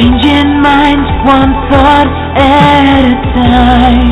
Changing 0.00 0.62
minds 0.62 1.10
one 1.26 1.52
thought 1.68 2.08
at 2.34 3.04
a 3.04 3.12
time. 3.34 4.08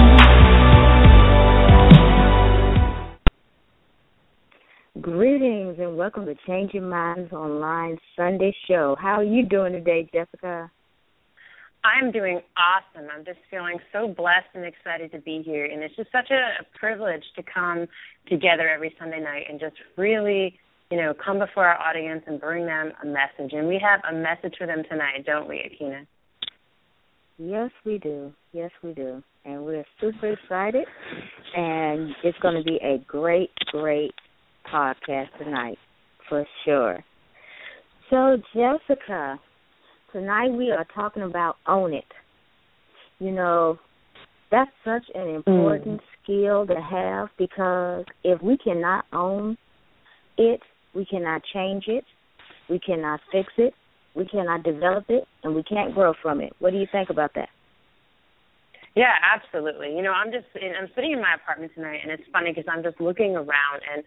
Greetings 5.01 5.79
and 5.79 5.97
welcome 5.97 6.27
to 6.27 6.35
Changing 6.47 6.91
Minds 6.91 7.33
Online 7.33 7.97
Sunday 8.15 8.55
Show. 8.69 8.97
How 9.01 9.15
are 9.15 9.25
you 9.25 9.47
doing 9.47 9.73
today, 9.73 10.07
Jessica? 10.13 10.71
I'm 11.85 12.13
doing 12.13 12.43
awesome. 12.59 13.09
I'm 13.11 13.25
just 13.25 13.39
feeling 13.51 13.79
so 13.91 14.09
blessed 14.09 14.49
and 14.53 14.67
excited 14.67 15.11
to 15.13 15.21
be 15.21 15.41
here. 15.43 15.65
And 15.65 15.83
it's 15.83 15.97
just 15.97 16.13
such 16.13 16.31
a, 16.31 16.61
a 16.61 16.79
privilege 16.79 17.25
to 17.37 17.43
come 17.43 17.87
together 18.29 18.69
every 18.69 18.95
Sunday 18.99 19.21
night 19.21 19.45
and 19.49 19.59
just 19.59 19.77
really, 19.97 20.59
you 20.91 20.97
know, 20.97 21.13
come 21.25 21.39
before 21.39 21.67
our 21.67 21.79
audience 21.79 22.23
and 22.27 22.41
bring 22.41 22.67
them 22.67 22.93
a 23.03 23.07
message. 23.07 23.53
And 23.53 23.69
we 23.69 23.81
have 23.83 24.01
a 24.11 24.17
message 24.17 24.55
for 24.57 24.67
them 24.67 24.83
tonight, 24.89 25.25
don't 25.27 25.49
we, 25.49 25.57
Aikyna? 25.57 26.07
Yes, 27.39 27.71
we 27.85 27.99
do. 27.99 28.33
Yes, 28.53 28.71
we 28.83 28.95
do. 28.95 29.23
And 29.45 29.65
we're 29.65 29.85
super 30.01 30.33
excited. 30.33 30.87
And 31.55 32.11
it's 32.25 32.39
going 32.39 32.57
to 32.57 32.65
be 32.65 32.79
a 32.83 32.99
great, 33.07 33.51
great 33.71 34.15
podcast 34.73 35.29
tonight, 35.39 35.79
for 36.29 36.45
sure. 36.65 37.05
So, 38.11 38.39
Jessica, 38.55 39.39
tonight 40.13 40.51
we 40.51 40.71
are 40.71 40.87
talking 40.95 41.23
about 41.23 41.57
own 41.67 41.93
it. 41.93 42.05
You 43.19 43.33
know, 43.33 43.79
that's 44.51 44.71
such 44.85 45.05
an 45.15 45.29
important 45.29 46.01
mm. 46.01 46.23
skill 46.23 46.67
to 46.67 46.81
have 46.81 47.29
because 47.37 48.05
if 48.25 48.41
we 48.43 48.57
cannot 48.57 49.05
own 49.13 49.57
it, 50.39 50.61
we 50.95 51.05
cannot 51.05 51.43
change 51.53 51.85
it, 51.87 52.05
we 52.69 52.79
cannot 52.79 53.21
fix 53.33 53.53
it, 53.59 53.75
we 54.15 54.27
cannot 54.27 54.63
develop 54.63 55.05
it, 55.09 55.25
and 55.45 55.55
we 55.55 55.63
can't 55.63 55.95
grow 55.95 56.13
from 56.21 56.41
it. 56.41 56.53
What 56.59 56.71
do 56.71 56.79
you 56.79 56.87
think 56.91 57.11
about 57.11 57.33
that? 57.35 57.49
Yeah, 58.97 59.15
absolutely. 59.23 59.95
You 59.95 60.03
know, 60.03 60.11
I'm 60.11 60.33
just 60.33 60.47
I'm 60.57 60.89
sitting 60.95 61.13
in 61.13 61.21
my 61.21 61.35
apartment 61.35 61.73
tonight, 61.75 62.01
and 62.03 62.11
it's 62.11 62.25
funny 62.33 62.51
because 62.51 62.67
I'm 62.69 62.83
just 62.83 63.01
looking 63.01 63.37
around, 63.37 63.81
and 63.87 64.03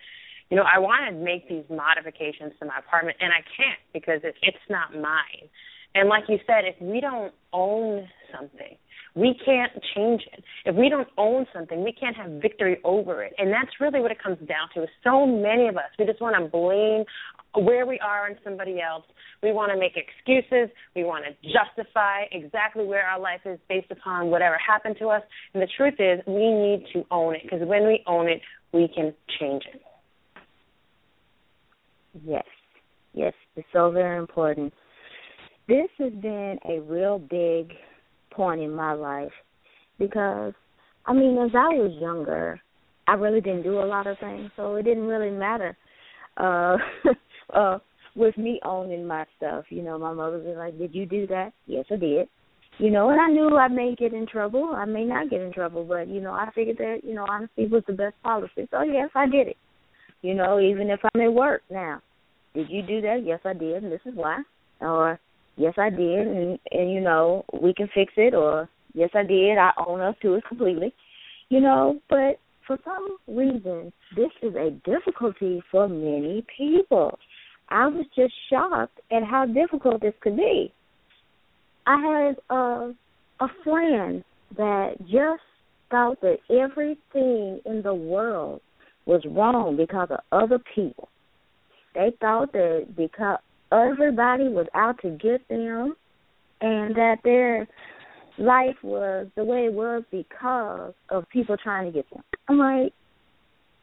you 0.49 0.57
know, 0.57 0.65
I 0.67 0.79
want 0.79 1.07
to 1.07 1.15
make 1.15 1.47
these 1.47 1.63
modifications 1.69 2.51
to 2.59 2.65
my 2.65 2.77
apartment, 2.79 3.15
and 3.21 3.31
I 3.31 3.39
can't 3.55 3.79
because 3.93 4.19
it, 4.23 4.35
it's 4.41 4.65
not 4.69 4.93
mine. 4.93 5.47
And 5.95 6.09
like 6.09 6.25
you 6.27 6.39
said, 6.45 6.65
if 6.67 6.75
we 6.81 6.99
don't 6.99 7.33
own 7.53 8.07
something, 8.35 8.75
we 9.15 9.37
can't 9.45 9.71
change 9.95 10.21
it. 10.31 10.43
If 10.65 10.75
we 10.75 10.89
don't 10.89 11.07
own 11.17 11.45
something, 11.53 11.83
we 11.83 11.91
can't 11.91 12.15
have 12.15 12.41
victory 12.41 12.77
over 12.83 13.23
it. 13.23 13.33
And 13.37 13.51
that's 13.51 13.71
really 13.79 13.99
what 13.99 14.11
it 14.11 14.21
comes 14.21 14.37
down 14.47 14.69
to. 14.75 14.85
So 15.03 15.25
many 15.25 15.67
of 15.67 15.75
us, 15.75 15.89
we 15.99 16.05
just 16.05 16.21
want 16.21 16.35
to 16.37 16.49
blame 16.49 17.03
where 17.53 17.85
we 17.85 17.99
are 17.99 18.29
on 18.29 18.37
somebody 18.43 18.79
else. 18.81 19.03
We 19.43 19.51
want 19.51 19.71
to 19.73 19.77
make 19.77 19.93
excuses. 19.97 20.73
We 20.95 21.03
want 21.03 21.25
to 21.25 21.33
justify 21.43 22.23
exactly 22.31 22.85
where 22.85 23.05
our 23.05 23.19
life 23.19 23.41
is 23.45 23.59
based 23.67 23.91
upon 23.91 24.27
whatever 24.27 24.57
happened 24.65 24.95
to 24.99 25.09
us. 25.09 25.23
And 25.53 25.61
the 25.61 25.67
truth 25.75 25.95
is, 25.99 26.21
we 26.25 26.51
need 26.51 26.85
to 26.93 27.05
own 27.11 27.35
it 27.35 27.41
because 27.43 27.67
when 27.67 27.87
we 27.87 28.03
own 28.07 28.29
it, 28.29 28.41
we 28.71 28.87
can 28.95 29.13
change 29.39 29.63
it. 29.73 29.81
Yes, 32.25 32.45
yes, 33.13 33.33
it's 33.55 33.67
so 33.73 33.91
very 33.91 34.17
important 34.17 34.73
this 35.71 35.87
has 35.99 36.11
been 36.13 36.59
a 36.67 36.81
real 36.81 37.17
big 37.17 37.71
point 38.31 38.61
in 38.61 38.73
my 38.73 38.93
life 38.93 39.31
because 39.99 40.53
I 41.05 41.13
mean, 41.13 41.37
as 41.37 41.51
I 41.53 41.69
was 41.75 41.97
younger, 41.99 42.59
I 43.07 43.13
really 43.13 43.41
didn't 43.41 43.63
do 43.63 43.79
a 43.79 43.85
lot 43.85 44.07
of 44.07 44.17
things, 44.19 44.51
so 44.55 44.75
it 44.75 44.83
didn't 44.83 45.07
really 45.07 45.31
matter. 45.31 45.77
Uh 46.37 46.77
uh 47.53 47.79
with 48.15 48.37
me 48.37 48.59
owning 48.65 49.07
my 49.07 49.25
stuff, 49.37 49.65
you 49.69 49.81
know, 49.81 49.97
my 49.97 50.13
mother 50.13 50.37
was 50.37 50.55
like, 50.57 50.77
Did 50.77 50.93
you 50.93 51.05
do 51.05 51.27
that? 51.27 51.53
Yes 51.65 51.85
I 51.91 51.95
did. 51.95 52.27
You 52.77 52.89
know, 52.89 53.09
and 53.09 53.21
I 53.21 53.27
knew 53.27 53.57
I 53.57 53.67
may 53.67 53.95
get 53.95 54.13
in 54.13 54.25
trouble, 54.25 54.73
I 54.75 54.85
may 54.85 55.03
not 55.03 55.29
get 55.29 55.41
in 55.41 55.53
trouble, 55.53 55.83
but 55.83 56.07
you 56.07 56.21
know, 56.21 56.31
I 56.31 56.49
figured 56.55 56.77
that, 56.77 57.01
you 57.03 57.13
know, 57.13 57.25
honesty 57.29 57.67
was 57.67 57.83
the 57.87 57.93
best 57.93 58.15
policy. 58.23 58.67
So 58.71 58.81
yes, 58.83 59.09
I 59.15 59.27
did 59.27 59.47
it. 59.47 59.57
You 60.21 60.35
know, 60.35 60.59
even 60.59 60.89
if 60.89 60.99
I'm 61.13 61.21
at 61.21 61.33
work 61.33 61.63
now. 61.69 62.01
Did 62.53 62.69
you 62.69 62.81
do 62.81 63.01
that? 63.01 63.21
Yes 63.23 63.39
I 63.45 63.53
did, 63.53 63.83
and 63.83 63.91
this 63.91 64.01
is 64.05 64.13
why. 64.13 64.41
Or 64.81 65.19
yes 65.61 65.75
I 65.77 65.89
did 65.89 66.27
and 66.27 66.59
and 66.71 66.91
you 66.91 66.99
know 66.99 67.45
we 67.61 67.73
can 67.73 67.87
fix 67.93 68.13
it 68.17 68.33
or 68.33 68.67
yes 68.93 69.11
I 69.13 69.23
did 69.23 69.57
I 69.57 69.71
own 69.87 70.01
up 70.01 70.19
to 70.21 70.33
it 70.35 70.43
completely. 70.47 70.93
You 71.49 71.61
know 71.61 71.99
but 72.09 72.39
for 72.65 72.77
some 72.83 73.17
reason 73.27 73.93
this 74.15 74.31
is 74.41 74.55
a 74.55 74.71
difficulty 74.83 75.61
for 75.71 75.87
many 75.87 76.43
people. 76.57 77.17
I 77.69 77.87
was 77.87 78.05
just 78.15 78.33
shocked 78.49 78.99
at 79.11 79.23
how 79.23 79.45
difficult 79.45 80.01
this 80.01 80.13
could 80.21 80.35
be. 80.35 80.73
I 81.85 81.97
had 81.97 82.55
a 82.55 82.93
a 83.39 83.47
friend 83.63 84.23
that 84.57 84.95
just 85.01 85.43
thought 85.89 86.19
that 86.21 86.37
everything 86.49 87.61
in 87.65 87.81
the 87.83 87.93
world 87.93 88.61
was 89.05 89.21
wrong 89.29 89.77
because 89.77 90.09
of 90.11 90.19
other 90.31 90.59
people. 90.75 91.09
They 91.93 92.11
thought 92.21 92.53
that 92.53 92.95
because 92.95 93.39
everybody 93.71 94.47
was 94.47 94.67
out 94.73 94.99
to 95.01 95.11
get 95.11 95.47
them 95.47 95.95
and 96.61 96.95
that 96.95 97.17
their 97.23 97.67
life 98.37 98.75
was 98.83 99.27
the 99.35 99.43
way 99.43 99.65
it 99.65 99.73
was 99.73 100.03
because 100.11 100.93
of 101.09 101.27
people 101.29 101.55
trying 101.57 101.85
to 101.85 101.91
get 101.91 102.09
them. 102.09 102.23
I'm 102.47 102.57
like, 102.57 102.93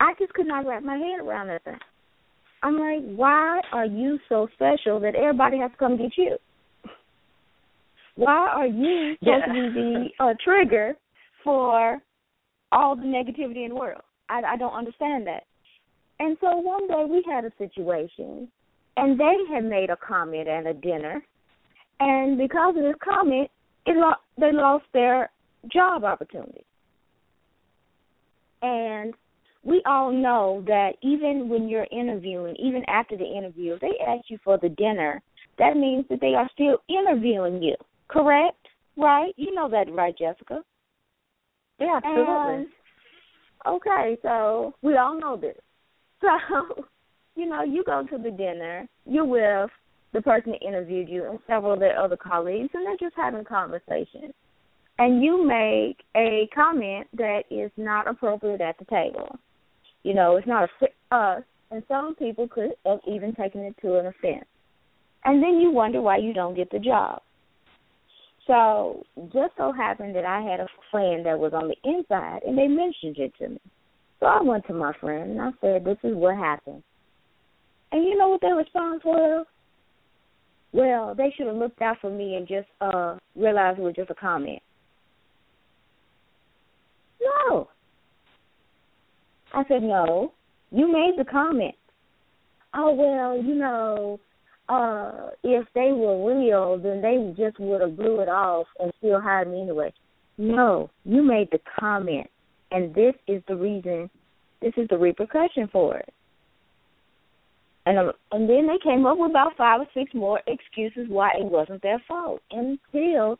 I 0.00 0.14
just 0.18 0.32
could 0.34 0.46
not 0.46 0.66
wrap 0.66 0.82
my 0.82 0.96
head 0.96 1.24
around 1.24 1.48
that 1.48 1.64
thing. 1.64 1.78
I'm 2.62 2.78
like, 2.78 3.02
why 3.16 3.60
are 3.72 3.86
you 3.86 4.18
so 4.28 4.48
special 4.54 5.00
that 5.00 5.14
everybody 5.14 5.58
has 5.58 5.70
to 5.70 5.76
come 5.76 5.96
get 5.96 6.12
you? 6.16 6.36
Why 8.16 8.48
are 8.48 8.66
you 8.66 9.14
supposed 9.20 9.44
yeah. 9.46 9.52
to 9.52 9.52
be 9.52 9.74
the 9.74 10.24
uh, 10.24 10.34
trigger 10.42 10.94
for 11.44 11.98
all 12.72 12.96
the 12.96 13.02
negativity 13.02 13.64
in 13.64 13.70
the 13.70 13.76
world? 13.76 14.02
I, 14.28 14.42
I 14.42 14.56
don't 14.56 14.72
understand 14.72 15.26
that. 15.28 15.44
And 16.18 16.36
so 16.40 16.56
one 16.56 16.88
day 16.88 17.04
we 17.08 17.24
had 17.30 17.44
a 17.44 17.52
situation 17.58 18.48
and 18.98 19.18
they 19.18 19.36
had 19.52 19.64
made 19.64 19.90
a 19.90 19.96
comment 19.96 20.48
at 20.48 20.66
a 20.66 20.74
dinner, 20.74 21.22
and 22.00 22.36
because 22.36 22.76
of 22.76 22.82
this 22.82 22.94
comment, 23.02 23.50
it 23.86 23.96
lo- 23.96 24.14
they 24.38 24.52
lost 24.52 24.84
their 24.92 25.30
job 25.72 26.04
opportunity. 26.04 26.64
And 28.62 29.14
we 29.62 29.82
all 29.86 30.12
know 30.12 30.64
that 30.66 30.92
even 31.02 31.48
when 31.48 31.68
you're 31.68 31.86
interviewing, 31.92 32.56
even 32.56 32.82
after 32.88 33.16
the 33.16 33.24
interview, 33.24 33.74
if 33.74 33.80
they 33.80 33.92
ask 34.06 34.28
you 34.28 34.38
for 34.42 34.58
the 34.58 34.68
dinner, 34.70 35.22
that 35.58 35.76
means 35.76 36.04
that 36.10 36.20
they 36.20 36.34
are 36.34 36.48
still 36.52 36.78
interviewing 36.88 37.62
you. 37.62 37.76
Correct? 38.08 38.56
Right? 38.96 39.32
You 39.36 39.54
know 39.54 39.68
that, 39.70 39.92
right, 39.92 40.16
Jessica? 40.16 40.62
Yeah, 41.78 42.00
absolutely. 42.02 42.54
And, 42.54 42.66
okay, 43.66 44.18
so 44.22 44.74
we 44.82 44.96
all 44.96 45.18
know 45.18 45.36
this. 45.36 45.56
So 46.20 46.84
you 47.38 47.48
know, 47.48 47.62
you 47.62 47.84
go 47.84 48.04
to 48.04 48.18
the 48.18 48.30
dinner, 48.30 48.86
you're 49.06 49.24
with 49.24 49.70
the 50.12 50.20
person 50.22 50.52
that 50.52 50.66
interviewed 50.66 51.08
you 51.08 51.24
and 51.24 51.38
several 51.46 51.74
of 51.74 51.80
their 51.80 51.98
other 51.98 52.16
colleagues, 52.16 52.70
and 52.74 52.84
they're 52.84 53.08
just 53.08 53.16
having 53.16 53.44
conversation. 53.44 54.34
And 54.98 55.22
you 55.22 55.46
make 55.46 55.98
a 56.16 56.48
comment 56.52 57.06
that 57.16 57.42
is 57.50 57.70
not 57.76 58.08
appropriate 58.08 58.60
at 58.60 58.78
the 58.78 58.84
table. 58.86 59.38
You 60.02 60.14
know, 60.14 60.36
it's 60.36 60.46
not 60.46 60.68
a 60.82 61.14
us, 61.14 61.42
and 61.70 61.82
some 61.86 62.16
people 62.16 62.48
could 62.48 62.72
have 62.84 62.98
even 63.06 63.34
taken 63.34 63.60
it 63.60 63.76
to 63.82 63.98
an 63.98 64.06
offense. 64.06 64.46
And 65.24 65.42
then 65.42 65.60
you 65.60 65.70
wonder 65.70 66.00
why 66.00 66.16
you 66.16 66.32
don't 66.32 66.56
get 66.56 66.70
the 66.70 66.78
job. 66.78 67.22
So, 68.46 69.04
just 69.32 69.52
so 69.56 69.72
happened 69.72 70.16
that 70.16 70.24
I 70.24 70.40
had 70.40 70.58
a 70.58 70.66
friend 70.90 71.24
that 71.26 71.38
was 71.38 71.52
on 71.52 71.68
the 71.68 71.76
inside, 71.84 72.40
and 72.46 72.56
they 72.56 72.66
mentioned 72.66 73.18
it 73.18 73.32
to 73.38 73.50
me. 73.50 73.60
So 74.20 74.26
I 74.26 74.42
went 74.42 74.66
to 74.66 74.72
my 74.72 74.92
friend 75.00 75.32
and 75.32 75.40
I 75.40 75.50
said, 75.60 75.84
"This 75.84 75.98
is 76.02 76.16
what 76.16 76.36
happened." 76.36 76.82
And 77.92 78.04
you 78.04 78.16
know 78.16 78.28
what 78.28 78.40
their 78.40 78.56
response 78.56 79.02
was? 79.04 79.46
Well, 80.72 81.14
they 81.14 81.32
should 81.36 81.46
have 81.46 81.56
looked 81.56 81.80
out 81.80 81.96
for 82.00 82.10
me 82.10 82.36
and 82.36 82.46
just 82.46 82.68
uh 82.80 83.16
realized 83.34 83.78
it 83.78 83.82
was 83.82 83.94
just 83.96 84.10
a 84.10 84.14
comment. 84.14 84.62
No. 87.20 87.68
I 89.54 89.64
said, 89.68 89.82
No. 89.82 90.32
You 90.70 90.92
made 90.92 91.14
the 91.16 91.24
comment. 91.24 91.74
Oh 92.74 92.92
well, 92.92 93.42
you 93.42 93.54
know, 93.54 94.20
uh, 94.68 95.30
if 95.42 95.66
they 95.74 95.92
were 95.92 96.38
real, 96.38 96.78
then 96.78 97.00
they 97.00 97.34
just 97.42 97.58
would 97.58 97.80
have 97.80 97.96
blew 97.96 98.20
it 98.20 98.28
off 98.28 98.66
and 98.78 98.92
still 98.98 99.20
hired 99.20 99.50
me 99.50 99.62
anyway. 99.62 99.92
No, 100.36 100.90
you 101.04 101.22
made 101.22 101.48
the 101.50 101.60
comment, 101.80 102.28
and 102.70 102.94
this 102.94 103.14
is 103.26 103.42
the 103.48 103.56
reason. 103.56 104.10
This 104.60 104.74
is 104.76 104.86
the 104.88 104.98
repercussion 104.98 105.68
for 105.72 105.96
it. 105.96 106.12
And 107.88 107.98
um, 107.98 108.12
and 108.32 108.46
then 108.50 108.66
they 108.66 108.76
came 108.84 109.06
up 109.06 109.16
with 109.16 109.30
about 109.30 109.56
five 109.56 109.80
or 109.80 109.86
six 109.94 110.12
more 110.12 110.42
excuses 110.46 111.08
why 111.08 111.30
it 111.40 111.46
wasn't 111.46 111.80
their 111.80 112.02
fault. 112.06 112.42
Until 112.50 113.38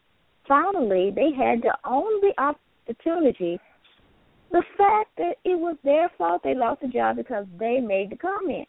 finally 0.48 1.12
they 1.14 1.32
had 1.36 1.60
to 1.62 1.72
own 1.84 2.22
the 2.22 2.32
opportunity. 2.38 3.60
The 4.50 4.62
fact 4.78 5.10
that 5.18 5.34
it 5.44 5.58
was 5.58 5.76
their 5.84 6.10
fault 6.16 6.40
they 6.42 6.54
lost 6.54 6.80
the 6.80 6.88
job 6.88 7.16
because 7.16 7.44
they 7.58 7.80
made 7.80 8.08
the 8.10 8.16
comment. 8.16 8.66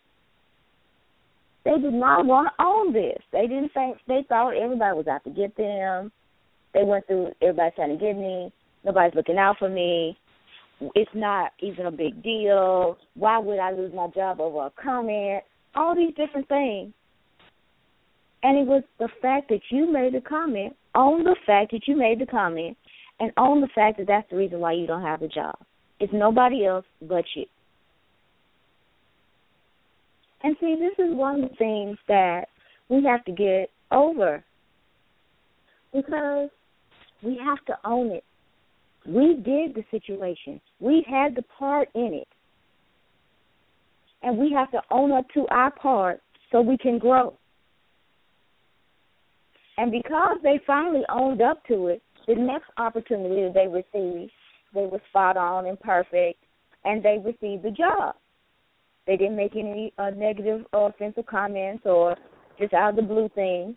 they 1.64 1.80
did 1.80 1.94
not 1.94 2.26
want 2.26 2.50
to 2.50 2.64
own 2.64 2.94
this. 2.94 3.22
They 3.32 3.48
didn't 3.48 3.72
think 3.74 3.98
they 4.08 4.26
thought 4.28 4.58
everybody 4.58 4.98
was 4.98 5.08
out 5.08 5.24
to 5.24 5.30
get 5.30 5.56
them. 5.56 6.12
They 6.74 6.84
went 6.84 7.08
through 7.08 7.32
everybody's 7.42 7.76
trying 7.76 7.98
to 7.98 8.04
get 8.06 8.18
me. 8.18 8.52
Nobody's 8.84 9.16
looking 9.16 9.38
out 9.38 9.58
for 9.60 9.70
me. 9.70 10.18
It's 10.96 11.12
not 11.14 11.52
even 11.62 11.86
a 11.86 11.92
big 11.92 12.22
deal. 12.24 12.98
Why 13.16 13.38
would 13.38 13.60
I 13.60 13.72
lose 13.72 13.94
my 13.94 14.08
job 14.08 14.42
over 14.42 14.68
a 14.68 14.72
comment? 14.82 15.44
All 15.80 15.96
these 15.96 16.14
different 16.14 16.50
things. 16.50 16.94
And 18.44 18.58
it 18.58 18.68
was 18.68 18.84
the 19.00 19.08
fact 19.22 19.48
that 19.48 19.62
you 19.72 19.92
made 19.92 20.14
the 20.14 20.22
comment, 20.22 20.76
on 20.94 21.24
the 21.24 21.38
fact 21.46 21.72
that 21.72 21.88
you 21.88 21.96
made 21.96 22.20
the 22.20 22.26
comment, 22.26 22.78
and 23.22 23.32
on 23.38 23.62
the 23.62 23.70
fact 23.74 23.98
that 23.98 24.08
that's 24.08 24.30
the 24.30 24.36
reason 24.36 24.60
why 24.60 24.74
you 24.74 24.86
don't 24.86 25.02
have 25.02 25.22
a 25.22 25.28
job. 25.30 25.56
It's 26.02 26.12
nobody 26.14 26.66
else 26.66 26.86
but 27.02 27.24
you. 27.34 27.46
And 30.44 30.56
see, 30.60 30.76
this 30.78 31.06
is 31.06 31.16
one 31.16 31.44
of 31.44 31.50
the 31.50 31.56
things 31.56 31.98
that 32.10 32.48
we 32.90 33.04
have 33.06 33.24
to 33.26 33.32
get 33.32 33.70
over 33.92 34.44
because 35.94 36.50
we 37.24 37.40
have 37.44 37.64
to 37.66 37.78
own 37.86 38.12
it. 38.12 38.24
We 39.06 39.36
did 39.36 39.76
the 39.76 39.84
situation. 39.92 40.60
We 40.80 41.06
had 41.10 41.36
the 41.36 41.44
part 41.58 41.88
in 41.96 42.14
it. 42.14 42.28
And 44.22 44.38
we 44.38 44.52
have 44.52 44.72
to 44.72 44.82
own 44.92 45.12
up 45.12 45.26
to 45.34 45.46
our 45.50 45.72
part 45.72 46.22
so 46.52 46.62
we 46.62 46.78
can 46.78 47.00
grow. 47.00 47.38
And 49.78 49.92
because 49.92 50.38
they 50.44 50.60
finally 50.68 51.04
owned 51.10 51.42
up 51.42 51.66
to 51.68 51.88
it, 51.88 52.02
the 52.28 52.36
next 52.36 52.70
opportunity 52.78 53.44
that 53.44 53.54
they 53.54 53.68
received, 53.68 54.32
they 54.74 54.86
were 54.86 55.02
spot 55.10 55.38
on 55.38 55.68
and 55.68 55.80
perfect, 55.80 56.44
and 56.84 57.02
they 57.02 57.18
received 57.24 57.64
the 57.64 57.72
job. 57.72 58.16
They 59.08 59.18
didn't 59.18 59.38
make 59.38 59.56
any 59.56 59.94
uh, 59.98 60.12
negative 60.12 60.66
or 60.74 60.90
offensive 60.90 61.26
comments 61.26 61.84
or 61.86 62.16
just 62.60 62.74
out 62.74 62.92
of 62.92 62.96
the 62.98 63.02
blue 63.02 63.30
thing. 63.34 63.76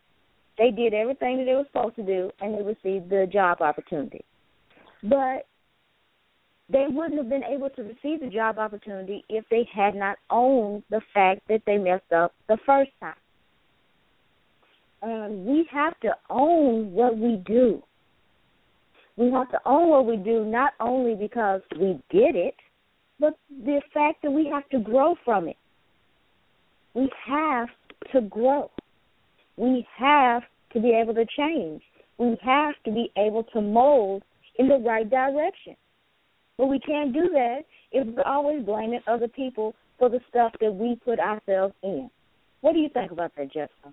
They 0.59 0.71
did 0.71 0.93
everything 0.93 1.39
that 1.39 1.45
they 1.45 1.55
were 1.55 1.65
supposed 1.67 1.97
to 1.97 2.03
do, 2.03 2.31
and 2.41 2.55
they 2.55 2.63
received 2.63 3.09
the 3.09 3.27
job 3.33 3.63
opportunity. 3.63 4.25
But 5.03 5.47
they 6.73 6.87
wouldn't 6.89 7.19
have 7.19 7.29
been 7.29 7.45
able 7.45 7.69
to 7.71 7.83
receive 7.83 8.21
the 8.21 8.31
job 8.33 8.59
opportunity 8.59 9.25
if 9.29 9.45
they 9.51 9.69
had 9.73 9.95
not 9.95 10.17
owned 10.31 10.83
the 10.91 11.03
fact 11.13 11.43
that 11.49 11.63
they 11.67 11.77
messed 11.77 12.13
up 12.13 12.33
the 12.49 12.57
first 12.65 12.91
time. 12.99 13.15
And 15.03 15.45
we 15.45 15.69
have 15.71 15.99
to 16.01 16.13
own 16.31 16.93
what 16.93 17.19
we 17.19 17.43
do. 17.45 17.83
We 19.17 19.31
have 19.33 19.51
to 19.51 19.59
own 19.67 19.91
what 19.91 20.07
we 20.07 20.17
do 20.17 20.45
not 20.45 20.73
only 20.81 21.15
because 21.15 21.61
we 21.79 22.01
did 22.11 22.35
it, 22.37 22.55
but 23.21 23.37
the 23.51 23.83
fact 23.93 24.23
that 24.23 24.31
we 24.31 24.49
have 24.49 24.69
to 24.71 24.79
grow 24.79 25.15
from 25.25 25.49
it. 25.49 25.57
We 26.95 27.11
have 27.27 27.69
to 28.13 28.23
grow. 28.23 28.71
We 29.57 29.87
have 29.99 30.43
to 30.73 30.81
be 30.81 30.91
able 30.91 31.15
to 31.15 31.27
change. 31.37 31.83
We 32.19 32.37
have 32.43 32.75
to 32.85 32.93
be 32.93 33.11
able 33.19 33.45
to 33.53 33.61
mold 33.61 34.23
in 34.59 34.69
the 34.69 34.79
right 34.79 35.09
direction. 35.09 35.77
But 36.63 36.69
we 36.69 36.79
can't 36.79 37.13
do 37.13 37.29
that 37.33 37.63
if 37.91 38.07
we're 38.07 38.23
always 38.23 38.65
blaming 38.65 39.01
other 39.09 39.27
people 39.27 39.75
for 39.99 40.09
the 40.09 40.21
stuff 40.31 40.53
that 40.61 40.73
we 40.73 40.95
put 40.95 41.19
ourselves 41.19 41.75
in. 41.83 42.09
What 42.61 42.75
do 42.75 42.79
you 42.79 42.89
think 42.89 43.11
about 43.11 43.33
that, 43.37 43.53
Jessica? 43.53 43.93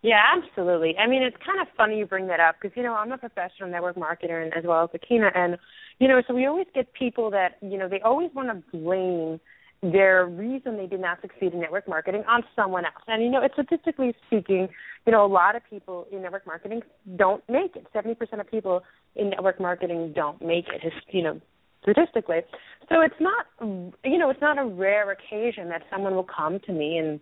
Yeah, 0.00 0.22
absolutely. 0.34 0.96
I 0.96 1.06
mean, 1.06 1.22
it's 1.22 1.36
kind 1.44 1.60
of 1.60 1.66
funny 1.76 1.98
you 1.98 2.06
bring 2.06 2.26
that 2.28 2.40
up 2.40 2.54
because 2.58 2.74
you 2.74 2.82
know 2.82 2.94
I'm 2.94 3.12
a 3.12 3.18
professional 3.18 3.68
network 3.68 3.96
marketer 3.96 4.42
and 4.42 4.54
as 4.54 4.64
well 4.64 4.84
as 4.84 4.98
Aikyna, 4.98 5.30
and 5.36 5.58
you 5.98 6.08
know, 6.08 6.22
so 6.26 6.32
we 6.32 6.46
always 6.46 6.68
get 6.74 6.90
people 6.94 7.30
that 7.32 7.58
you 7.60 7.76
know 7.76 7.86
they 7.86 8.00
always 8.00 8.30
want 8.34 8.48
to 8.48 8.78
blame 8.78 9.40
their 9.82 10.26
reason 10.26 10.76
they 10.76 10.86
did 10.86 11.00
not 11.00 11.20
succeed 11.22 11.54
in 11.54 11.60
network 11.60 11.88
marketing 11.88 12.22
on 12.28 12.42
someone 12.54 12.84
else. 12.84 13.02
And 13.06 13.22
you 13.22 13.30
know, 13.30 13.42
it's 13.42 13.54
statistically 13.54 14.14
speaking, 14.26 14.68
you 15.06 15.12
know, 15.12 15.24
a 15.24 15.26
lot 15.26 15.56
of 15.56 15.62
people 15.68 16.06
in 16.12 16.22
network 16.22 16.46
marketing 16.46 16.82
don't 17.16 17.42
make 17.48 17.76
it. 17.76 17.86
Seventy 17.92 18.14
percent 18.14 18.40
of 18.40 18.50
people 18.50 18.82
in 19.16 19.30
network 19.30 19.60
marketing 19.60 20.12
don't 20.14 20.40
make 20.42 20.66
it. 20.68 20.92
You 21.08 21.22
know, 21.22 21.40
statistically. 21.82 22.40
So 22.88 23.00
it's 23.00 23.14
not, 23.20 23.46
you 24.04 24.18
know, 24.18 24.30
it's 24.30 24.40
not 24.40 24.58
a 24.58 24.64
rare 24.64 25.10
occasion 25.12 25.68
that 25.68 25.82
someone 25.90 26.14
will 26.14 26.26
come 26.36 26.58
to 26.66 26.72
me 26.72 26.98
and 26.98 27.20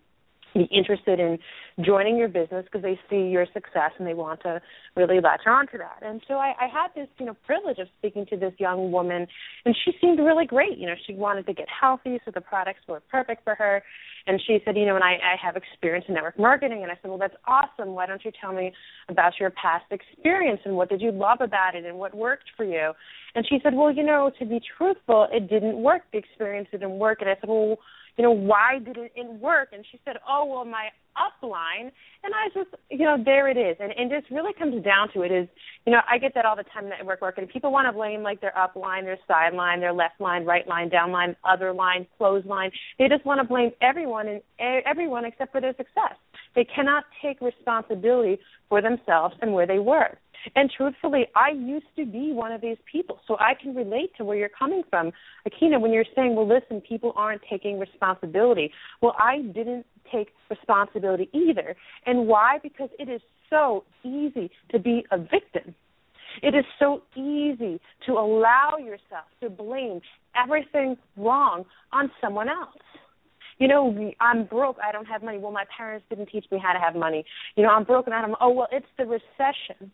be 0.54 0.68
interested 0.72 1.20
in 1.20 1.38
joining 1.84 2.16
your 2.16 2.28
business 2.28 2.64
because 2.64 2.82
they 2.82 2.98
see 3.08 3.28
your 3.30 3.46
success 3.52 3.92
and 3.98 4.06
they 4.06 4.14
want 4.14 4.40
to 4.42 4.60
really 4.96 5.20
latch 5.20 5.42
on 5.46 5.66
to 5.68 5.78
that. 5.78 6.00
And 6.02 6.20
so 6.26 6.34
I, 6.34 6.54
I 6.60 6.66
had 6.66 6.88
this, 6.94 7.08
you 7.18 7.26
know, 7.26 7.36
privilege 7.46 7.78
of 7.78 7.88
speaking 7.98 8.26
to 8.26 8.36
this 8.36 8.52
young 8.58 8.90
woman, 8.90 9.26
and 9.64 9.76
she 9.84 9.92
seemed 10.00 10.18
really 10.18 10.46
great. 10.46 10.78
You 10.78 10.86
know, 10.86 10.94
she 11.06 11.14
wanted 11.14 11.46
to 11.46 11.52
get 11.52 11.66
healthy, 11.68 12.20
so 12.24 12.30
the 12.34 12.40
products 12.40 12.80
were 12.88 13.00
perfect 13.10 13.44
for 13.44 13.54
her. 13.54 13.82
And 14.26 14.40
she 14.46 14.58
said, 14.64 14.76
you 14.76 14.84
know, 14.84 14.94
and 14.94 15.04
I, 15.04 15.12
I 15.14 15.36
have 15.42 15.56
experience 15.56 16.04
in 16.06 16.14
network 16.14 16.38
marketing. 16.38 16.82
And 16.82 16.92
I 16.92 16.96
said, 17.00 17.08
well, 17.08 17.18
that's 17.18 17.36
awesome. 17.46 17.94
Why 17.94 18.06
don't 18.06 18.22
you 18.24 18.32
tell 18.38 18.52
me 18.52 18.72
about 19.08 19.32
your 19.40 19.50
past 19.50 19.86
experience 19.90 20.60
and 20.64 20.76
what 20.76 20.90
did 20.90 21.00
you 21.00 21.12
love 21.12 21.38
about 21.40 21.74
it 21.74 21.86
and 21.86 21.96
what 21.96 22.14
worked 22.14 22.50
for 22.56 22.64
you? 22.64 22.92
And 23.34 23.46
she 23.48 23.58
said, 23.62 23.74
well, 23.74 23.90
you 23.90 24.02
know, 24.02 24.30
to 24.38 24.44
be 24.44 24.60
truthful, 24.76 25.28
it 25.32 25.48
didn't 25.48 25.82
work. 25.82 26.02
The 26.12 26.18
experience 26.18 26.68
didn't 26.70 26.98
work. 26.98 27.22
And 27.22 27.30
I 27.30 27.34
said, 27.40 27.48
well 27.48 27.78
you 28.18 28.24
know, 28.24 28.32
why 28.32 28.80
did 28.84 28.96
it, 28.96 29.12
it 29.14 29.32
work? 29.40 29.68
And 29.72 29.84
she 29.90 30.00
said, 30.04 30.16
oh, 30.28 30.44
well, 30.44 30.64
my 30.64 30.88
upline. 31.16 31.92
And 32.24 32.34
I 32.34 32.48
just, 32.52 32.74
you 32.90 33.04
know, 33.04 33.16
there 33.24 33.48
it 33.48 33.56
is. 33.56 33.76
And, 33.78 33.92
and 33.96 34.10
this 34.10 34.24
really 34.30 34.52
comes 34.52 34.84
down 34.84 35.12
to 35.14 35.22
it 35.22 35.30
is, 35.30 35.48
you 35.86 35.92
know, 35.92 36.00
I 36.10 36.18
get 36.18 36.34
that 36.34 36.44
all 36.44 36.56
the 36.56 36.64
time 36.74 36.90
at 36.92 37.06
work 37.06 37.22
working. 37.22 37.46
People 37.46 37.70
want 37.70 37.86
to 37.86 37.92
blame 37.92 38.24
like 38.24 38.40
their 38.40 38.52
upline, 38.58 39.04
their 39.04 39.18
sideline, 39.28 39.78
their 39.78 39.92
left 39.92 40.20
line, 40.20 40.44
right 40.44 40.66
line, 40.66 40.88
down 40.88 41.12
line, 41.12 41.36
other 41.48 41.72
line, 41.72 42.08
close 42.18 42.44
line. 42.44 42.72
They 42.98 43.06
just 43.06 43.24
want 43.24 43.40
to 43.40 43.46
blame 43.46 43.70
everyone 43.80 44.26
and 44.26 44.42
everyone 44.84 45.24
except 45.24 45.52
for 45.52 45.60
their 45.60 45.76
success. 45.76 46.16
They 46.56 46.64
cannot 46.64 47.04
take 47.22 47.40
responsibility 47.40 48.38
for 48.68 48.82
themselves 48.82 49.36
and 49.40 49.52
where 49.52 49.66
they 49.66 49.78
were. 49.78 50.18
And 50.54 50.70
truthfully, 50.74 51.26
I 51.34 51.50
used 51.50 51.86
to 51.96 52.06
be 52.06 52.32
one 52.32 52.52
of 52.52 52.60
these 52.60 52.76
people, 52.90 53.20
so 53.26 53.36
I 53.38 53.54
can 53.60 53.74
relate 53.74 54.10
to 54.16 54.24
where 54.24 54.36
you're 54.36 54.48
coming 54.48 54.82
from. 54.88 55.12
Aikyna, 55.46 55.80
when 55.80 55.92
you're 55.92 56.04
saying, 56.14 56.34
well, 56.34 56.48
listen, 56.48 56.80
people 56.80 57.12
aren't 57.16 57.42
taking 57.48 57.78
responsibility. 57.78 58.70
Well, 59.00 59.14
I 59.18 59.42
didn't 59.42 59.86
take 60.12 60.28
responsibility 60.50 61.28
either. 61.32 61.76
And 62.06 62.26
why? 62.26 62.58
Because 62.62 62.88
it 62.98 63.08
is 63.08 63.20
so 63.50 63.84
easy 64.04 64.50
to 64.70 64.78
be 64.78 65.04
a 65.10 65.18
victim. 65.18 65.74
It 66.42 66.54
is 66.54 66.64
so 66.78 67.02
easy 67.16 67.80
to 68.06 68.12
allow 68.12 68.76
yourself 68.78 69.26
to 69.42 69.50
blame 69.50 70.00
everything 70.36 70.96
wrong 71.16 71.64
on 71.92 72.10
someone 72.20 72.48
else. 72.48 72.76
You 73.58 73.66
know, 73.66 74.12
I'm 74.20 74.44
broke. 74.44 74.76
I 74.86 74.92
don't 74.92 75.06
have 75.06 75.22
money. 75.22 75.38
Well, 75.38 75.50
my 75.50 75.64
parents 75.76 76.06
didn't 76.08 76.26
teach 76.26 76.46
me 76.52 76.60
how 76.62 76.72
to 76.72 76.78
have 76.78 76.94
money. 76.94 77.24
You 77.56 77.64
know, 77.64 77.70
I'm 77.70 77.82
broke 77.82 78.06
and 78.06 78.14
I 78.14 78.22
don't. 78.22 78.36
Oh, 78.40 78.50
well, 78.50 78.68
it's 78.70 78.86
the 78.96 79.04
recession. 79.04 79.90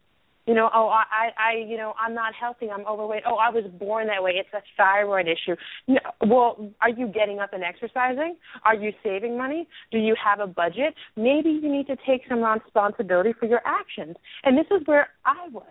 You 0.46 0.52
know, 0.52 0.68
oh, 0.74 0.88
I, 0.88 1.30
I, 1.38 1.56
you 1.66 1.78
know, 1.78 1.94
I'm 1.98 2.14
not 2.14 2.34
healthy. 2.34 2.68
I'm 2.70 2.86
overweight. 2.86 3.22
Oh, 3.26 3.36
I 3.36 3.48
was 3.48 3.64
born 3.78 4.08
that 4.08 4.22
way. 4.22 4.32
It's 4.34 4.48
a 4.52 4.60
thyroid 4.76 5.26
issue. 5.26 5.56
No, 5.88 6.00
well, 6.26 6.70
are 6.82 6.90
you 6.90 7.08
getting 7.08 7.38
up 7.38 7.54
and 7.54 7.62
exercising? 7.64 8.36
Are 8.62 8.74
you 8.74 8.92
saving 9.02 9.38
money? 9.38 9.66
Do 9.90 9.98
you 9.98 10.14
have 10.22 10.40
a 10.40 10.46
budget? 10.46 10.94
Maybe 11.16 11.48
you 11.48 11.72
need 11.72 11.86
to 11.86 11.96
take 12.06 12.22
some 12.28 12.42
responsibility 12.44 13.32
for 13.38 13.46
your 13.46 13.62
actions. 13.64 14.16
And 14.42 14.58
this 14.58 14.66
is 14.70 14.86
where 14.86 15.08
I 15.24 15.48
was. 15.50 15.64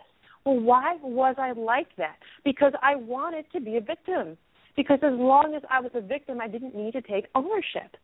Well, 0.44 0.60
why 0.60 0.98
was 1.02 1.36
I 1.38 1.52
like 1.52 1.96
that? 1.98 2.16
Because 2.44 2.74
I 2.82 2.96
wanted 2.96 3.46
to 3.54 3.62
be 3.62 3.78
a 3.78 3.82
victim. 3.82 4.38
Because 4.76 5.00
as 5.04 5.14
long 5.14 5.54
as 5.56 5.62
I 5.70 5.82
was 5.82 5.92
a 5.94 6.02
victim, 6.02 6.42
I 6.42 6.48
didn't 6.48 6.76
need 6.76 6.94
to 6.94 7.02
take 7.02 7.26
ownership. 7.36 7.96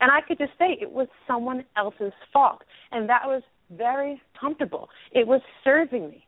And 0.00 0.10
I 0.10 0.20
could 0.20 0.38
just 0.38 0.52
say 0.58 0.76
it 0.80 0.92
was 0.92 1.08
someone 1.26 1.64
else's 1.76 2.12
fault. 2.32 2.62
And 2.92 3.08
that 3.08 3.22
was 3.24 3.42
very 3.76 4.20
comfortable. 4.38 4.88
It 5.12 5.26
was 5.26 5.40
serving 5.64 6.10
me. 6.10 6.24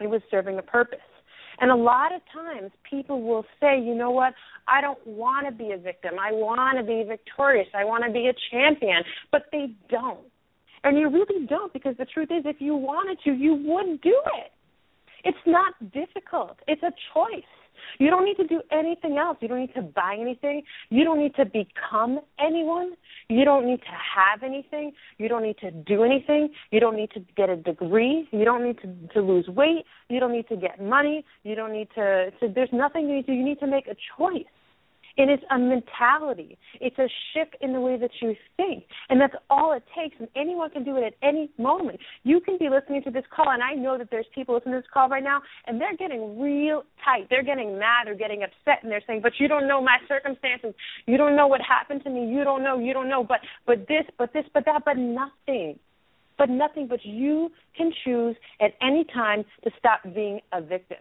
It 0.00 0.08
was 0.08 0.20
serving 0.30 0.58
a 0.58 0.62
purpose. 0.62 0.98
And 1.58 1.70
a 1.70 1.76
lot 1.76 2.14
of 2.14 2.20
times 2.32 2.70
people 2.88 3.22
will 3.22 3.44
say, 3.60 3.80
you 3.80 3.94
know 3.94 4.10
what, 4.10 4.34
I 4.68 4.80
don't 4.80 5.04
want 5.06 5.46
to 5.46 5.52
be 5.52 5.72
a 5.72 5.78
victim. 5.78 6.14
I 6.20 6.32
want 6.32 6.78
to 6.78 6.84
be 6.84 7.02
victorious. 7.08 7.68
I 7.74 7.84
want 7.84 8.04
to 8.04 8.12
be 8.12 8.28
a 8.28 8.34
champion. 8.50 9.02
But 9.32 9.46
they 9.52 9.68
don't. 9.88 10.26
And 10.84 10.98
you 10.98 11.08
really 11.08 11.46
don't 11.46 11.72
because 11.72 11.96
the 11.96 12.04
truth 12.04 12.28
is, 12.30 12.44
if 12.44 12.60
you 12.60 12.76
wanted 12.76 13.18
to, 13.24 13.32
you 13.32 13.54
would 13.54 14.00
do 14.02 14.20
it. 14.38 14.52
It's 15.24 15.38
not 15.46 15.74
difficult, 15.92 16.58
it's 16.68 16.82
a 16.82 16.92
choice. 17.12 17.42
You 17.98 18.10
don't 18.10 18.24
need 18.24 18.36
to 18.36 18.46
do 18.46 18.60
anything 18.70 19.18
else. 19.18 19.38
You 19.40 19.48
don't 19.48 19.60
need 19.60 19.74
to 19.74 19.82
buy 19.82 20.16
anything. 20.20 20.62
You 20.90 21.04
don't 21.04 21.18
need 21.18 21.34
to 21.36 21.44
become 21.44 22.20
anyone. 22.38 22.92
You 23.28 23.44
don't 23.44 23.66
need 23.66 23.80
to 23.80 23.96
have 24.16 24.42
anything. 24.42 24.92
You 25.18 25.28
don't 25.28 25.42
need 25.42 25.58
to 25.58 25.70
do 25.70 26.04
anything. 26.04 26.50
You 26.70 26.80
don't 26.80 26.96
need 26.96 27.10
to 27.12 27.20
get 27.36 27.50
a 27.50 27.56
degree. 27.56 28.28
You 28.30 28.44
don't 28.44 28.64
need 28.64 28.78
to, 28.82 29.14
to 29.14 29.20
lose 29.20 29.48
weight. 29.48 29.84
You 30.08 30.20
don't 30.20 30.32
need 30.32 30.48
to 30.48 30.56
get 30.56 30.80
money. 30.80 31.24
You 31.42 31.54
don't 31.54 31.72
need 31.72 31.88
to, 31.94 32.30
to 32.40 32.48
there's 32.54 32.68
nothing 32.72 33.08
you 33.08 33.16
need 33.16 33.26
to 33.26 33.32
you 33.32 33.44
need 33.44 33.60
to 33.60 33.66
make 33.66 33.86
a 33.86 33.96
choice. 34.16 34.44
It 35.16 35.30
is 35.30 35.38
a 35.50 35.58
mentality. 35.58 36.58
It's 36.80 36.98
a 36.98 37.08
shift 37.32 37.56
in 37.60 37.72
the 37.72 37.80
way 37.80 37.96
that 37.98 38.10
you 38.20 38.34
think. 38.56 38.84
And 39.08 39.20
that's 39.20 39.34
all 39.48 39.72
it 39.72 39.82
takes. 39.96 40.16
And 40.18 40.28
anyone 40.36 40.70
can 40.70 40.84
do 40.84 40.96
it 40.96 41.04
at 41.04 41.14
any 41.22 41.50
moment. 41.58 42.00
You 42.22 42.40
can 42.40 42.58
be 42.58 42.68
listening 42.68 43.02
to 43.04 43.10
this 43.10 43.24
call, 43.34 43.50
and 43.50 43.62
I 43.62 43.72
know 43.72 43.96
that 43.96 44.08
there's 44.10 44.26
people 44.34 44.54
listening 44.54 44.74
to 44.74 44.80
this 44.80 44.90
call 44.92 45.08
right 45.08 45.24
now, 45.24 45.40
and 45.66 45.80
they're 45.80 45.96
getting 45.96 46.38
real 46.38 46.82
tight. 47.04 47.28
They're 47.30 47.42
getting 47.42 47.78
mad 47.78 48.08
or 48.08 48.14
getting 48.14 48.42
upset, 48.42 48.82
and 48.82 48.92
they're 48.92 49.02
saying, 49.06 49.20
But 49.22 49.32
you 49.38 49.48
don't 49.48 49.66
know 49.66 49.82
my 49.82 49.98
circumstances. 50.06 50.74
You 51.06 51.16
don't 51.16 51.34
know 51.34 51.46
what 51.46 51.60
happened 51.62 52.04
to 52.04 52.10
me. 52.10 52.28
You 52.30 52.44
don't 52.44 52.62
know. 52.62 52.78
You 52.78 52.92
don't 52.92 53.08
know. 53.08 53.24
But, 53.24 53.40
but 53.66 53.88
this, 53.88 54.04
but 54.18 54.32
this, 54.34 54.44
but 54.52 54.64
that, 54.66 54.82
but 54.84 54.96
nothing 54.96 55.78
but 56.38 56.50
nothing 56.50 56.86
but 56.86 57.02
you 57.02 57.50
can 57.74 57.90
choose 58.04 58.36
at 58.60 58.72
any 58.82 59.04
time 59.04 59.42
to 59.64 59.70
stop 59.78 60.02
being 60.14 60.40
a 60.52 60.60
victim. 60.60 60.98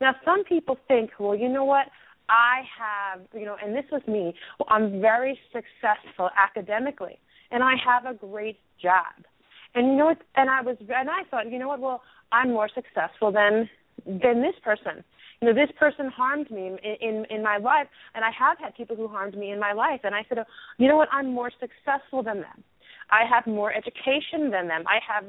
Now, 0.00 0.14
some 0.24 0.44
people 0.44 0.78
think, 0.88 1.10
well, 1.18 1.34
you 1.34 1.48
know 1.48 1.64
what? 1.64 1.86
I 2.30 2.62
have, 2.78 3.20
you 3.34 3.44
know, 3.44 3.56
and 3.62 3.74
this 3.74 3.84
was 3.90 4.02
me. 4.06 4.34
I'm 4.68 5.00
very 5.00 5.38
successful 5.52 6.30
academically, 6.38 7.18
and 7.50 7.62
I 7.62 7.74
have 7.84 8.06
a 8.06 8.16
great 8.16 8.58
job. 8.80 9.26
And 9.74 9.88
you 9.88 9.96
know 9.96 10.06
what? 10.06 10.18
And 10.36 10.48
I 10.48 10.62
was, 10.62 10.76
and 10.80 11.10
I 11.10 11.24
thought, 11.30 11.50
you 11.50 11.58
know 11.58 11.68
what? 11.68 11.80
Well, 11.80 12.02
I'm 12.32 12.50
more 12.50 12.68
successful 12.72 13.32
than 13.32 13.68
than 14.06 14.40
this 14.40 14.54
person. 14.62 15.04
You 15.40 15.48
know, 15.48 15.54
this 15.54 15.70
person 15.78 16.08
harmed 16.08 16.50
me 16.50 16.68
in 16.68 16.78
in, 17.00 17.26
in 17.30 17.42
my 17.42 17.56
life, 17.56 17.88
and 18.14 18.24
I 18.24 18.30
have 18.38 18.58
had 18.58 18.74
people 18.76 18.96
who 18.96 19.08
harmed 19.08 19.36
me 19.36 19.50
in 19.50 19.58
my 19.58 19.72
life. 19.72 20.00
And 20.04 20.14
I 20.14 20.24
said, 20.28 20.38
oh, 20.38 20.44
you 20.78 20.88
know 20.88 20.96
what? 20.96 21.08
I'm 21.12 21.32
more 21.32 21.50
successful 21.58 22.22
than 22.22 22.38
them. 22.42 22.62
I 23.10 23.24
have 23.28 23.46
more 23.46 23.72
education 23.72 24.50
than 24.50 24.68
them. 24.68 24.84
I 24.86 24.98
have 25.06 25.24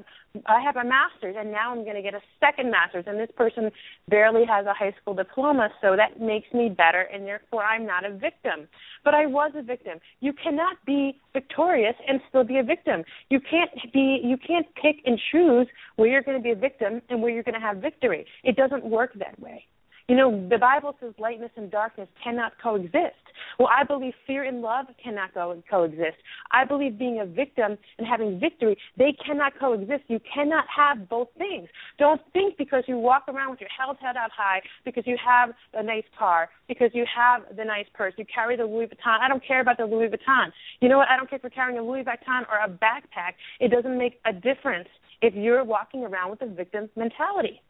I 0.46 0.62
have 0.62 0.78
a 0.78 0.84
master's 0.84 1.36
and 1.38 1.52
now 1.52 1.72
I'm 1.72 1.84
going 1.84 1.96
to 1.98 2.02
get 2.02 2.14
a 2.14 2.22
second 2.40 2.72
master's 2.72 3.04
and 3.06 3.20
this 3.20 3.30
person 3.36 3.70
barely 4.08 4.46
has 4.46 4.66
a 4.66 4.74
high 4.74 4.96
school 5.02 5.14
diploma 5.14 5.70
so 5.82 5.98
that 5.98 6.22
makes 6.22 6.48
me 6.54 6.70
better 6.70 7.02
and 7.02 7.26
therefore 7.26 7.64
I'm 7.64 7.86
not 7.86 8.06
a 8.06 8.12
victim. 8.12 8.68
But 9.04 9.14
I 9.14 9.26
was 9.26 9.52
a 9.56 9.62
victim. 9.62 10.00
You 10.22 10.32
cannot 10.34 10.78
be 10.86 11.20
victorious 11.34 11.96
and 12.08 12.22
still 12.30 12.44
be 12.44 12.60
a 12.60 12.64
victim. 12.64 13.04
You 13.30 13.40
can't 13.40 13.72
be 13.94 14.22
you 14.24 14.38
can't 14.38 14.68
pick 14.76 14.98
and 15.06 15.20
choose 15.32 15.68
where 15.96 16.10
you're 16.10 16.22
going 16.22 16.38
to 16.38 16.44
be 16.44 16.52
a 16.52 16.56
victim 16.56 17.02
and 17.10 17.22
where 17.22 17.32
you're 17.32 17.44
going 17.44 17.60
to 17.60 17.66
have 17.66 17.78
victory. 17.78 18.26
It 18.44 18.56
doesn't 18.56 18.86
work 18.86 19.12
that 19.16 19.40
way. 19.40 19.66
You 20.12 20.18
know, 20.18 20.46
the 20.50 20.58
Bible 20.58 20.94
says 21.00 21.14
lightness 21.18 21.52
and 21.56 21.72
darkness 21.72 22.10
cannot 22.22 22.52
coexist. 22.62 23.16
Well, 23.58 23.70
I 23.72 23.86
believe 23.86 24.12
fear 24.28 24.44
and 24.44 24.62
love 24.62 24.88
cannot 25.02 25.34
co- 25.34 25.64
coexist. 25.70 26.18
I 26.52 26.66
believe 26.66 27.00
being 27.00 27.22
a 27.22 27.26
victim 27.26 27.78
and 27.98 28.06
having 28.06 28.38
victory, 28.38 28.76
they 28.98 29.16
cannot 29.26 29.58
coexist. 29.58 30.04
You 30.10 30.20
cannot 30.20 30.66
have 30.68 31.08
both 31.08 31.30
things. 31.38 31.70
Don't 31.98 32.20
think 32.34 32.58
because 32.58 32.84
you 32.90 32.98
walk 32.98 33.24
around 33.30 33.52
with 33.52 33.62
your 33.62 33.70
head 33.70 33.86
held 34.02 34.18
out 34.18 34.32
high, 34.36 34.62
because 34.84 35.06
you 35.08 35.16
have 35.26 35.52
a 35.76 35.82
nice 35.82 36.04
car, 36.20 36.50
because 36.68 36.90
you 36.94 37.06
have 37.16 37.44
the 37.56 37.64
nice 37.64 37.86
purse, 37.94 38.14
you 38.18 38.26
carry 38.26 38.58
the 38.58 38.66
Louis 38.66 38.88
Vuitton. 38.88 39.18
I 39.22 39.30
don't 39.30 39.48
care 39.48 39.62
about 39.62 39.78
the 39.78 39.86
Louis 39.86 40.10
Vuitton. 40.10 40.52
You 40.82 40.90
know 40.90 40.98
what? 40.98 41.08
I 41.08 41.16
don't 41.16 41.30
care 41.30 41.40
for 41.40 41.50
carrying 41.50 41.80
a 41.80 41.82
Louis 41.82 42.04
Vuitton 42.04 42.42
or 42.52 42.58
a 42.66 42.68
backpack. 42.68 43.36
It 43.62 43.72
doesn't 43.72 43.98
make 43.98 44.20
a 44.26 44.34
difference 44.34 44.90
if 45.22 45.34
you're 45.36 45.64
walking 45.64 46.04
around 46.04 46.32
with 46.32 46.42
a 46.42 46.48
victim 46.48 46.90
mentality. 46.98 47.62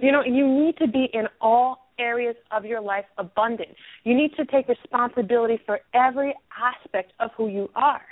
You 0.00 0.12
know, 0.12 0.22
you 0.24 0.46
need 0.46 0.76
to 0.78 0.86
be 0.86 1.08
in 1.12 1.26
all 1.40 1.88
areas 1.98 2.36
of 2.52 2.64
your 2.64 2.80
life 2.80 3.04
abundant. 3.16 3.70
You 4.04 4.14
need 4.14 4.34
to 4.36 4.44
take 4.44 4.68
responsibility 4.68 5.58
for 5.66 5.80
every 5.94 6.34
aspect 6.56 7.12
of 7.18 7.30
who 7.36 7.48
you 7.48 7.68
are. 7.74 8.02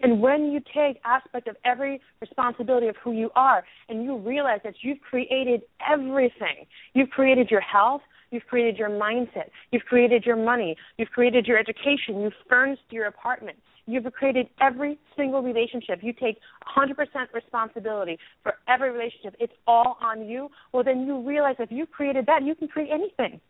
And 0.00 0.20
when 0.20 0.50
you 0.50 0.60
take 0.74 1.00
aspect 1.04 1.46
of 1.48 1.56
every 1.64 2.00
responsibility 2.20 2.88
of 2.88 2.96
who 3.02 3.12
you 3.12 3.30
are 3.36 3.64
and 3.88 4.02
you 4.02 4.16
realize 4.18 4.60
that 4.64 4.74
you've 4.82 5.00
created 5.00 5.62
everything, 5.88 6.66
you've 6.94 7.10
created 7.10 7.50
your 7.50 7.60
health, 7.60 8.02
You've 8.30 8.46
created 8.46 8.76
your 8.76 8.90
mindset. 8.90 9.50
You've 9.70 9.84
created 9.84 10.24
your 10.24 10.36
money. 10.36 10.76
You've 10.98 11.10
created 11.10 11.46
your 11.46 11.58
education. 11.58 12.20
You've 12.20 12.32
furnished 12.48 12.82
your 12.90 13.06
apartment. 13.06 13.58
You've 13.86 14.12
created 14.12 14.48
every 14.60 14.98
single 15.16 15.42
relationship. 15.42 16.00
You 16.02 16.12
take 16.12 16.38
100% 16.76 16.94
responsibility 17.32 18.18
for 18.42 18.54
every 18.68 18.90
relationship. 18.90 19.36
It's 19.38 19.52
all 19.66 19.96
on 20.00 20.26
you. 20.26 20.48
Well, 20.72 20.82
then 20.82 21.06
you 21.06 21.26
realize 21.26 21.56
if 21.58 21.70
you 21.70 21.86
created 21.86 22.26
that, 22.26 22.42
you 22.42 22.54
can 22.54 22.68
create 22.68 22.90
anything. 22.92 23.40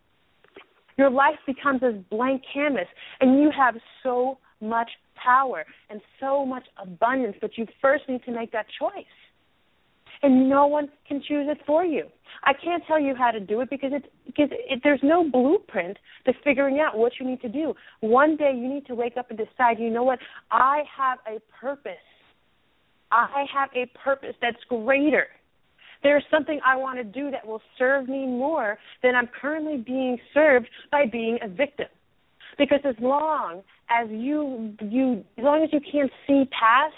Your 0.99 1.11
life 1.11 1.37
becomes 1.47 1.81
this 1.81 1.95
blank 2.11 2.43
canvas, 2.53 2.87
and 3.21 3.41
you 3.41 3.51
have 3.57 3.75
so 4.03 4.39
much 4.61 4.91
power 5.23 5.65
and 5.91 6.01
so 6.21 6.45
much 6.47 6.65
abundance, 6.83 7.37
but 7.41 7.57
you 7.57 7.67
first 7.81 8.05
need 8.09 8.23
to 8.25 8.33
make 8.33 8.53
that 8.53 8.67
choice 8.79 9.05
and 10.23 10.49
no 10.49 10.67
one 10.67 10.89
can 11.07 11.23
choose 11.27 11.47
it 11.49 11.59
for 11.67 11.85
you. 11.85 12.07
I 12.45 12.53
can't 12.53 12.83
tell 12.87 13.01
you 13.01 13.15
how 13.15 13.31
to 13.31 13.41
do 13.41 13.61
it 13.61 13.71
because 13.71 13.91
it's 13.93 14.07
because 14.27 14.49
it, 14.53 14.81
there's 14.85 15.01
no 15.03 15.29
blueprint 15.29 15.97
to 16.27 16.33
figuring 16.45 16.81
out 16.81 16.97
what 16.97 17.13
you 17.19 17.27
need 17.27 17.41
to 17.43 17.49
do. 17.49 17.75
One 18.01 18.37
day 18.37 18.53
you 18.55 18.69
need 18.69 18.87
to 18.87 18.95
wake 18.95 19.17
up 19.17 19.31
and 19.31 19.39
decide, 19.39 19.79
you 19.79 19.91
know 19.91 20.05
what? 20.05 20.19
I 20.51 20.83
have 20.97 21.19
a 21.27 21.41
purpose. 21.61 21.93
I 23.11 23.45
have 23.55 23.71
a 23.75 23.87
purpose 23.99 24.35
that's 24.43 24.63
greater. 24.69 25.29
There's 26.03 26.25
something 26.31 26.61
I 26.65 26.77
want 26.77 26.99
to 26.99 27.05
do 27.05 27.31
that 27.31 27.47
will 27.47 27.63
serve 27.79 28.09
me 28.09 28.27
more 28.27 28.79
than 29.03 29.15
I'm 29.15 29.29
currently 29.41 29.79
being 29.79 30.19
served 30.35 30.69
by 30.91 31.07
being 31.11 31.39
a 31.43 31.49
victim. 31.49 31.87
Because 32.59 32.81
as 32.85 32.95
long 33.01 33.63
as 33.91 34.09
you 34.11 34.75
you 34.81 35.25
as 35.39 35.45
long 35.45 35.63
as 35.63 35.71
you 35.73 35.81
can't 35.81 36.11
see 36.27 36.45
past 36.59 36.95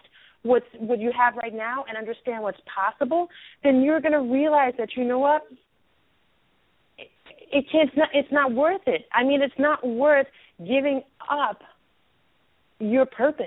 what's 0.49 0.67
what 0.79 0.99
you 0.99 1.13
have 1.17 1.35
right 1.37 1.55
now 1.55 1.85
and 1.89 1.97
understand 1.97 2.43
what's 2.43 2.61
possible, 2.75 3.29
then 3.63 3.83
you're 3.83 4.01
going 4.01 4.13
to 4.13 4.33
realize 4.33 4.75
that 4.79 4.91
you 4.97 5.05
know 5.05 5.19
what 5.19 5.43
it, 6.97 7.11
it 7.53 7.65
can't, 7.71 7.89
it's 7.89 7.97
not 7.97 8.09
it's 8.15 8.33
not 8.33 8.53
worth 8.53 8.87
it. 8.87 9.03
I 9.13 9.23
mean, 9.25 9.43
it's 9.43 9.59
not 9.59 9.87
worth 9.87 10.27
giving 10.59 11.03
up 11.31 11.61
your 12.81 13.07
purpose, 13.07 13.47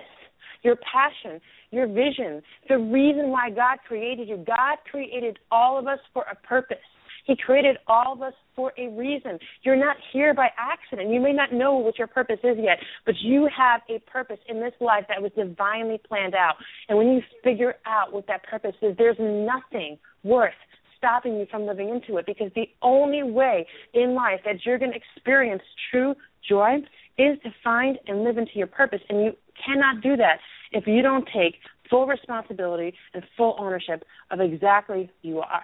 your 0.63 0.77
passion, 0.77 1.41
your 1.72 1.88
vision, 1.88 2.41
the 2.70 2.77
reason 2.77 3.29
why 3.29 3.50
God 3.50 3.79
created 3.88 4.27
you. 4.27 4.38
God 4.38 4.77
created 4.89 5.39
all 5.51 5.79
of 5.79 5.88
us 5.88 6.00
for 6.13 6.24
a 6.31 6.36
purpose. 6.36 6.77
He 7.25 7.35
created 7.35 7.77
all 7.87 8.13
of 8.13 8.21
us 8.21 8.33
for 8.55 8.73
a 8.77 8.87
reason. 8.89 9.39
You're 9.63 9.75
not 9.75 9.97
here 10.11 10.33
by 10.33 10.49
accident. 10.57 11.09
You 11.09 11.19
may 11.19 11.33
not 11.33 11.53
know 11.53 11.75
what 11.75 11.97
your 11.97 12.07
purpose 12.07 12.39
is 12.43 12.57
yet, 12.59 12.77
but 13.05 13.15
you 13.21 13.47
have 13.55 13.81
a 13.89 13.99
purpose 14.09 14.39
in 14.47 14.59
this 14.59 14.73
life 14.79 15.05
that 15.09 15.21
was 15.21 15.31
divinely 15.35 15.99
planned 16.07 16.35
out. 16.35 16.55
And 16.89 16.97
when 16.97 17.07
you 17.07 17.21
figure 17.43 17.75
out 17.85 18.13
what 18.13 18.27
that 18.27 18.43
purpose 18.43 18.75
is, 18.81 18.95
there's 18.97 19.17
nothing 19.19 19.97
worth 20.23 20.53
stopping 20.97 21.39
you 21.39 21.47
from 21.49 21.65
living 21.65 21.89
into 21.89 22.17
it 22.17 22.25
because 22.27 22.51
the 22.55 22.69
only 22.83 23.23
way 23.23 23.65
in 23.93 24.13
life 24.13 24.39
that 24.45 24.63
you're 24.65 24.77
going 24.77 24.91
to 24.91 24.97
experience 24.97 25.63
true 25.89 26.13
joy 26.47 26.75
is 27.17 27.37
to 27.43 27.49
find 27.63 27.97
and 28.07 28.23
live 28.23 28.37
into 28.37 28.51
your 28.55 28.67
purpose. 28.67 29.01
And 29.09 29.23
you 29.23 29.31
cannot 29.65 30.01
do 30.01 30.15
that 30.17 30.37
if 30.71 30.85
you 30.87 31.01
don't 31.01 31.27
take 31.33 31.55
full 31.89 32.07
responsibility 32.07 32.93
and 33.13 33.23
full 33.35 33.55
ownership 33.59 34.03
of 34.29 34.39
exactly 34.39 35.09
you 35.21 35.39
are. 35.39 35.63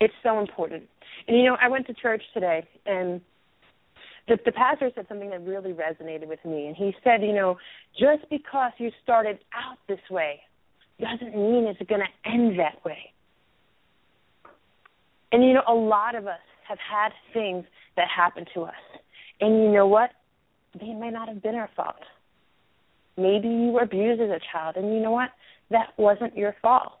It's 0.00 0.14
so 0.22 0.38
important. 0.38 0.84
And 1.26 1.36
you 1.36 1.44
know, 1.44 1.56
I 1.60 1.68
went 1.68 1.86
to 1.88 1.94
church 1.94 2.22
today 2.32 2.66
and 2.86 3.20
the, 4.28 4.38
the 4.44 4.52
pastor 4.52 4.90
said 4.94 5.06
something 5.08 5.30
that 5.30 5.44
really 5.44 5.72
resonated 5.72 6.28
with 6.28 6.44
me 6.44 6.66
and 6.66 6.76
he 6.76 6.94
said, 7.02 7.22
you 7.22 7.32
know, 7.32 7.56
just 7.98 8.28
because 8.30 8.72
you 8.78 8.90
started 9.02 9.38
out 9.54 9.78
this 9.88 10.00
way 10.10 10.40
doesn't 11.00 11.34
mean 11.34 11.66
it's 11.66 11.80
going 11.88 12.02
to 12.02 12.30
end 12.30 12.58
that 12.58 12.84
way. 12.84 13.12
And 15.32 15.44
you 15.44 15.52
know, 15.52 15.62
a 15.68 15.74
lot 15.74 16.14
of 16.14 16.26
us 16.26 16.40
have 16.68 16.78
had 16.78 17.10
things 17.32 17.64
that 17.96 18.08
happen 18.14 18.44
to 18.54 18.62
us. 18.62 18.74
And 19.40 19.62
you 19.62 19.70
know 19.70 19.86
what? 19.86 20.10
They 20.78 20.92
may 20.92 21.10
not 21.10 21.28
have 21.28 21.42
been 21.42 21.54
our 21.54 21.70
fault. 21.76 21.96
Maybe 23.16 23.48
you 23.48 23.70
were 23.72 23.82
abused 23.82 24.20
as 24.20 24.30
a 24.30 24.40
child, 24.52 24.76
and 24.76 24.94
you 24.94 25.00
know 25.00 25.10
what? 25.10 25.30
That 25.70 25.88
wasn't 25.96 26.36
your 26.36 26.54
fault. 26.62 26.92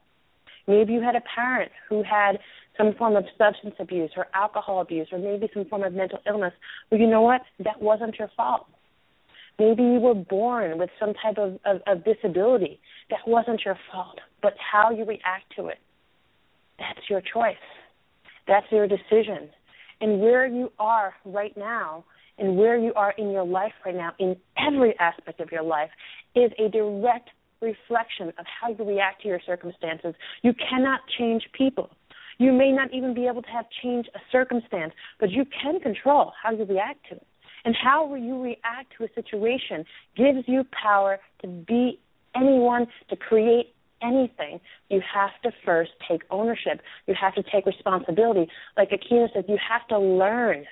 Maybe 0.66 0.92
you 0.92 1.00
had 1.00 1.14
a 1.14 1.22
parent 1.34 1.70
who 1.88 2.02
had 2.02 2.38
some 2.78 2.94
form 2.94 3.16
of 3.16 3.24
substance 3.36 3.74
abuse 3.78 4.12
or 4.16 4.26
alcohol 4.34 4.80
abuse 4.80 5.08
or 5.12 5.18
maybe 5.18 5.50
some 5.52 5.66
form 5.66 5.82
of 5.82 5.92
mental 5.92 6.20
illness. 6.26 6.54
Well, 6.90 7.00
you 7.00 7.06
know 7.06 7.20
what? 7.20 7.42
That 7.58 7.82
wasn't 7.82 8.18
your 8.18 8.30
fault. 8.36 8.66
Maybe 9.58 9.82
you 9.82 9.98
were 9.98 10.14
born 10.14 10.78
with 10.78 10.90
some 11.00 11.12
type 11.14 11.36
of, 11.36 11.58
of, 11.66 11.82
of 11.86 12.04
disability. 12.04 12.80
That 13.10 13.26
wasn't 13.26 13.62
your 13.64 13.76
fault. 13.92 14.20
But 14.40 14.54
how 14.58 14.90
you 14.90 15.04
react 15.04 15.54
to 15.56 15.66
it, 15.66 15.78
that's 16.78 17.10
your 17.10 17.20
choice. 17.20 17.56
That's 18.46 18.66
your 18.70 18.86
decision. 18.86 19.50
And 20.00 20.20
where 20.20 20.46
you 20.46 20.70
are 20.78 21.14
right 21.24 21.56
now 21.56 22.04
and 22.38 22.56
where 22.56 22.78
you 22.78 22.94
are 22.94 23.12
in 23.18 23.30
your 23.30 23.44
life 23.44 23.72
right 23.84 23.96
now, 23.96 24.12
in 24.20 24.36
every 24.56 24.96
aspect 25.00 25.40
of 25.40 25.50
your 25.50 25.64
life, 25.64 25.90
is 26.36 26.52
a 26.56 26.68
direct 26.68 27.30
reflection 27.60 28.28
of 28.38 28.46
how 28.60 28.70
you 28.70 28.84
react 28.84 29.22
to 29.22 29.28
your 29.28 29.40
circumstances. 29.44 30.14
You 30.42 30.52
cannot 30.54 31.00
change 31.18 31.42
people. 31.52 31.90
You 32.38 32.52
may 32.52 32.72
not 32.72 32.94
even 32.94 33.14
be 33.14 33.26
able 33.26 33.42
to 33.42 33.50
have 33.50 33.66
change 33.82 34.06
a 34.14 34.20
circumstance, 34.32 34.92
but 35.20 35.30
you 35.30 35.44
can 35.62 35.80
control 35.80 36.32
how 36.42 36.52
you 36.52 36.64
react 36.64 37.06
to 37.10 37.16
it. 37.16 37.26
And 37.64 37.76
how 37.76 38.14
you 38.14 38.40
react 38.42 38.94
to 38.98 39.04
a 39.04 39.08
situation 39.14 39.84
gives 40.16 40.46
you 40.46 40.64
power 40.72 41.18
to 41.42 41.48
be 41.48 41.98
anyone, 42.34 42.86
to 43.10 43.16
create 43.16 43.74
anything. 44.00 44.60
You 44.88 45.02
have 45.12 45.30
to 45.42 45.50
first 45.64 45.90
take 46.08 46.22
ownership. 46.30 46.80
You 47.06 47.14
have 47.20 47.34
to 47.34 47.42
take 47.42 47.66
responsibility. 47.66 48.48
Like 48.76 48.90
Aikyna 48.90 49.32
said, 49.34 49.46
you 49.48 49.58
have 49.68 49.86
to 49.88 49.98
learn. 49.98 50.64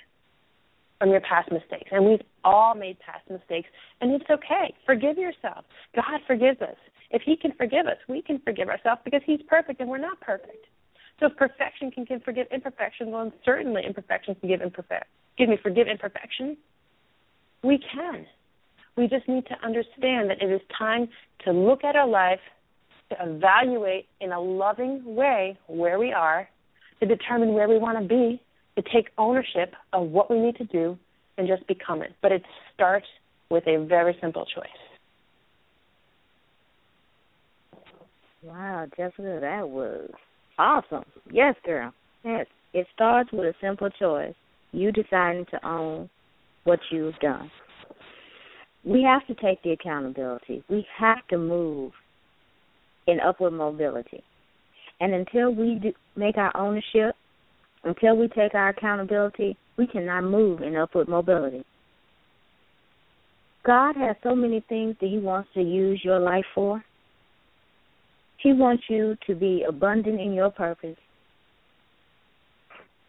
from 0.98 1.10
your 1.10 1.20
past 1.20 1.50
mistakes. 1.52 1.90
And 1.92 2.06
we've 2.06 2.22
all 2.44 2.74
made 2.74 2.98
past 3.00 3.28
mistakes, 3.30 3.68
and 4.00 4.12
it's 4.12 4.30
okay. 4.30 4.74
Forgive 4.86 5.18
yourself. 5.18 5.64
God 5.94 6.20
forgives 6.26 6.60
us. 6.62 6.76
If 7.10 7.22
He 7.22 7.36
can 7.36 7.52
forgive 7.52 7.86
us, 7.86 7.98
we 8.08 8.22
can 8.22 8.40
forgive 8.40 8.68
ourselves 8.68 9.00
because 9.04 9.22
He's 9.26 9.40
perfect 9.48 9.80
and 9.80 9.88
we're 9.90 9.98
not 9.98 10.20
perfect. 10.20 10.66
So 11.18 11.26
if 11.26 11.36
perfection 11.36 11.90
can 11.90 12.20
forgive 12.20 12.46
imperfection, 12.52 13.10
well, 13.10 13.32
certainly 13.44 13.82
imperfections 13.86 14.36
can 14.40 14.48
give 14.48 14.60
imperfect. 14.60 15.06
Excuse 15.30 15.48
me, 15.48 15.58
forgive 15.62 15.88
imperfection. 15.88 16.56
We 17.62 17.78
can. 17.78 18.26
We 18.96 19.08
just 19.08 19.28
need 19.28 19.46
to 19.46 19.54
understand 19.64 20.30
that 20.30 20.42
it 20.42 20.50
is 20.50 20.60
time 20.76 21.08
to 21.44 21.52
look 21.52 21.84
at 21.84 21.96
our 21.96 22.08
life, 22.08 22.40
to 23.10 23.16
evaluate 23.20 24.06
in 24.20 24.32
a 24.32 24.40
loving 24.40 25.02
way 25.04 25.58
where 25.66 25.98
we 25.98 26.12
are, 26.12 26.48
to 27.00 27.06
determine 27.06 27.52
where 27.54 27.68
we 27.68 27.78
want 27.78 27.98
to 27.98 28.06
be, 28.06 28.40
to 28.76 28.82
take 28.82 29.08
ownership 29.16 29.74
of 29.92 30.08
what 30.08 30.30
we 30.30 30.38
need 30.38 30.56
to 30.56 30.64
do, 30.64 30.98
and 31.38 31.46
just 31.48 31.66
become 31.66 32.02
it. 32.02 32.14
But 32.22 32.32
it 32.32 32.42
starts 32.74 33.06
with 33.50 33.66
a 33.66 33.84
very 33.84 34.16
simple 34.20 34.46
choice. 34.46 34.66
Wow, 38.42 38.86
Jessica, 38.96 39.38
that 39.40 39.68
was 39.68 40.10
awesome. 40.58 41.04
Yes, 41.30 41.54
girl. 41.64 41.92
Yes. 42.24 42.46
It 42.72 42.86
starts 42.94 43.30
with 43.32 43.46
a 43.46 43.54
simple 43.60 43.90
choice. 43.90 44.34
You 44.72 44.92
deciding 44.92 45.46
to 45.46 45.66
own 45.66 46.10
what 46.64 46.80
you've 46.90 47.18
done. 47.20 47.50
We 48.84 49.02
have 49.02 49.26
to 49.26 49.34
take 49.42 49.62
the 49.62 49.70
accountability. 49.72 50.62
We 50.68 50.86
have 50.98 51.26
to 51.30 51.38
move 51.38 51.92
in 53.06 53.18
upward 53.20 53.52
mobility. 53.52 54.22
And 55.00 55.12
until 55.12 55.54
we 55.54 55.78
do 55.82 55.92
make 56.16 56.36
our 56.36 56.56
ownership, 56.56 57.14
until 57.84 58.16
we 58.16 58.28
take 58.28 58.54
our 58.54 58.70
accountability, 58.70 59.56
we 59.76 59.86
cannot 59.86 60.22
move 60.22 60.62
in 60.62 60.76
upward 60.76 61.08
mobility. 61.08 61.64
God 63.64 63.96
has 63.96 64.16
so 64.22 64.34
many 64.34 64.64
things 64.68 64.96
that 65.00 65.08
He 65.08 65.18
wants 65.18 65.48
to 65.54 65.60
use 65.60 66.00
your 66.04 66.20
life 66.20 66.44
for. 66.54 66.82
He 68.38 68.52
wants 68.52 68.84
you 68.88 69.16
to 69.26 69.34
be 69.34 69.64
abundant 69.68 70.20
in 70.20 70.32
your 70.32 70.50
purpose. 70.50 70.96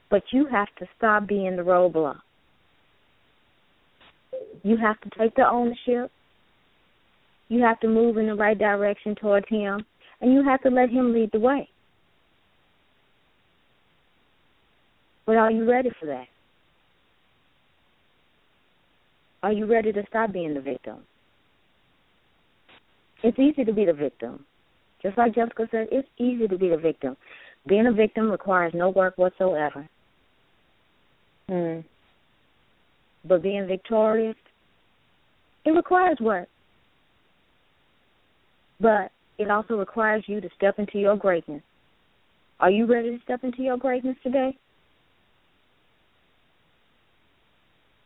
But 0.09 0.23
you 0.31 0.47
have 0.47 0.69
to 0.79 0.85
stop 0.97 1.27
being 1.27 1.55
the 1.55 1.63
roadblock. 1.63 2.19
You 4.63 4.77
have 4.77 4.99
to 5.01 5.09
take 5.17 5.35
the 5.35 5.47
ownership. 5.47 6.11
You 7.49 7.61
have 7.61 7.79
to 7.81 7.87
move 7.87 8.17
in 8.17 8.27
the 8.27 8.35
right 8.35 8.57
direction 8.57 9.15
towards 9.15 9.47
Him. 9.49 9.85
And 10.21 10.33
you 10.33 10.43
have 10.43 10.61
to 10.63 10.69
let 10.69 10.89
Him 10.89 11.13
lead 11.13 11.29
the 11.31 11.39
way. 11.39 11.69
But 15.25 15.35
are 15.35 15.51
you 15.51 15.69
ready 15.69 15.91
for 15.99 16.05
that? 16.05 16.27
Are 19.43 19.51
you 19.51 19.65
ready 19.65 19.91
to 19.91 20.03
stop 20.09 20.31
being 20.31 20.53
the 20.53 20.61
victim? 20.61 20.99
It's 23.23 23.37
easy 23.37 23.65
to 23.65 23.73
be 23.73 23.85
the 23.85 23.93
victim. 23.93 24.45
Just 25.01 25.17
like 25.17 25.35
Jessica 25.35 25.67
said, 25.71 25.87
it's 25.91 26.07
easy 26.17 26.47
to 26.47 26.57
be 26.57 26.69
the 26.69 26.77
victim. 26.77 27.15
Being 27.67 27.87
a 27.87 27.91
victim 27.91 28.31
requires 28.31 28.73
no 28.73 28.89
work 28.89 29.17
whatsoever. 29.17 29.87
Mm. 31.49 31.83
But 33.25 33.43
being 33.43 33.67
victorious, 33.67 34.35
it 35.65 35.71
requires 35.71 36.17
work. 36.19 36.47
But 38.79 39.11
it 39.37 39.49
also 39.49 39.75
requires 39.75 40.23
you 40.27 40.41
to 40.41 40.49
step 40.55 40.79
into 40.79 40.97
your 40.97 41.15
greatness. 41.15 41.61
Are 42.59 42.71
you 42.71 42.85
ready 42.85 43.15
to 43.15 43.23
step 43.23 43.43
into 43.43 43.61
your 43.61 43.77
greatness 43.77 44.17
today? 44.23 44.57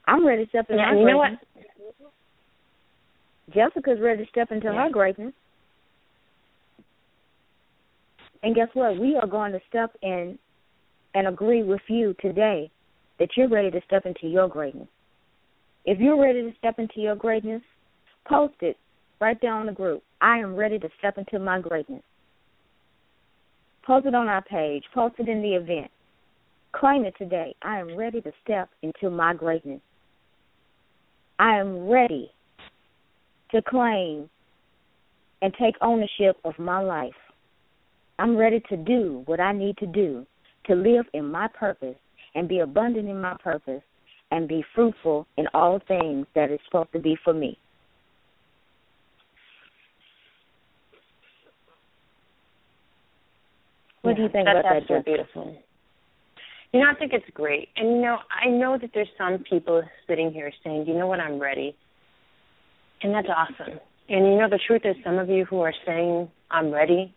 I'm 0.08 0.26
ready 0.26 0.44
to 0.44 0.50
step 0.50 0.70
into 0.70 0.82
my 0.82 0.92
you 0.92 1.04
greatness. 1.04 1.12
know 1.12 1.18
what? 1.18 1.40
Jessica's 3.54 4.00
ready 4.02 4.24
to 4.24 4.30
step 4.30 4.52
into 4.52 4.68
yeah. 4.68 4.84
her 4.84 4.90
greatness. 4.90 5.34
And 8.44 8.56
guess 8.56 8.70
what? 8.74 9.00
We 9.00 9.16
are 9.16 9.28
going 9.28 9.52
to 9.52 9.60
step 9.70 9.96
in 10.02 10.38
and 11.14 11.28
agree 11.28 11.64
with 11.64 11.82
you 11.88 12.16
today 12.22 12.72
that 13.20 13.30
you're 13.38 13.50
ready 13.50 13.70
to 13.72 13.82
step 13.86 14.06
into 14.06 14.28
your 14.28 14.48
greatness. 14.48 14.88
If 15.86 16.00
you're 16.00 16.22
ready 16.22 16.42
to 16.44 16.52
step 16.58 16.80
into 16.80 17.00
your 17.00 17.16
greatness, 17.16 17.62
post 18.28 18.56
it 18.62 18.78
right 19.20 19.38
there 19.42 19.54
on 19.54 19.68
the 19.68 19.72
group. 19.72 20.04
I 20.22 20.38
am 20.40 20.56
ready 20.56 20.80
to 20.80 20.90
step 21.00 21.18
into 21.18 21.40
my 21.40 21.60
greatness. 21.60 22.04
Post 23.84 24.06
it 24.06 24.16
on 24.16 24.27
our 24.27 24.44
page. 24.44 24.84
Post 24.94 25.16
it 25.20 25.27
in 25.27 25.42
the 25.42 25.56
event. 25.56 25.92
Claim 26.72 27.06
it 27.06 27.16
today. 27.18 27.56
I 27.62 27.80
am 27.80 27.96
ready 27.96 28.22
to 28.22 28.32
step 28.44 28.70
into 28.82 29.10
my 29.10 29.34
greatness. 29.34 29.82
I 31.40 31.58
am 31.58 31.88
ready 31.88 32.32
to 33.51 33.62
claim 33.62 34.30
and 35.42 35.54
take 35.60 35.75
ownership 35.82 36.38
of 36.44 36.58
my 36.60 36.80
life. 36.80 37.14
I'm 38.20 38.38
ready 38.38 38.62
to 38.70 38.78
do 38.78 39.24
what 39.26 39.40
I 39.40 39.52
need 39.52 39.78
to 39.78 39.88
do 39.88 40.26
to 40.66 40.76
live 40.76 41.06
in 41.14 41.32
my 41.32 41.48
purpose 41.48 41.96
and 42.36 42.48
be 42.48 42.60
abundant 42.60 43.10
in 43.10 43.20
my 43.20 43.36
purpose 43.44 43.82
and 44.32 44.48
be 44.48 44.64
fruitful 44.74 45.28
in 45.38 45.48
all 45.54 45.80
things 45.88 46.26
that 46.36 46.52
is 46.52 46.60
supposed 46.66 46.92
to 46.94 47.00
be 47.00 47.18
for 47.24 47.34
me. 47.34 47.58
What 54.02 54.12
yeah, 54.12 54.16
do 54.16 54.22
you 54.24 54.30
think 54.30 54.48
about 54.48 54.64
that? 54.64 54.84
That's 54.90 55.06
beautiful. 55.06 55.58
You 56.74 56.80
know, 56.80 56.88
I 56.90 56.96
think 56.96 57.12
it's 57.14 57.26
great. 57.34 57.70
And 57.76 57.90
you 57.90 58.02
know, 58.02 58.18
I 58.32 58.50
know 58.50 58.78
that 58.80 58.92
there's 58.94 59.10
some 59.18 59.44
people 59.50 59.84
sitting 60.08 60.32
here 60.32 60.52
saying, 60.64 60.86
"You 60.88 60.96
know 60.96 61.08
what? 61.08 61.20
I'm 61.20 61.38
ready," 61.40 61.76
and 63.04 63.14
that's 63.14 63.28
awesome. 63.30 63.80
And 64.10 64.26
you 64.26 64.38
know, 64.38 64.50
the 64.50 64.60
truth 64.66 64.82
is, 64.86 64.96
some 65.04 65.20
of 65.20 65.30
you 65.30 65.46
who 65.46 65.60
are 65.60 65.74
saying, 65.86 66.32
"I'm 66.50 66.72
ready," 66.72 67.14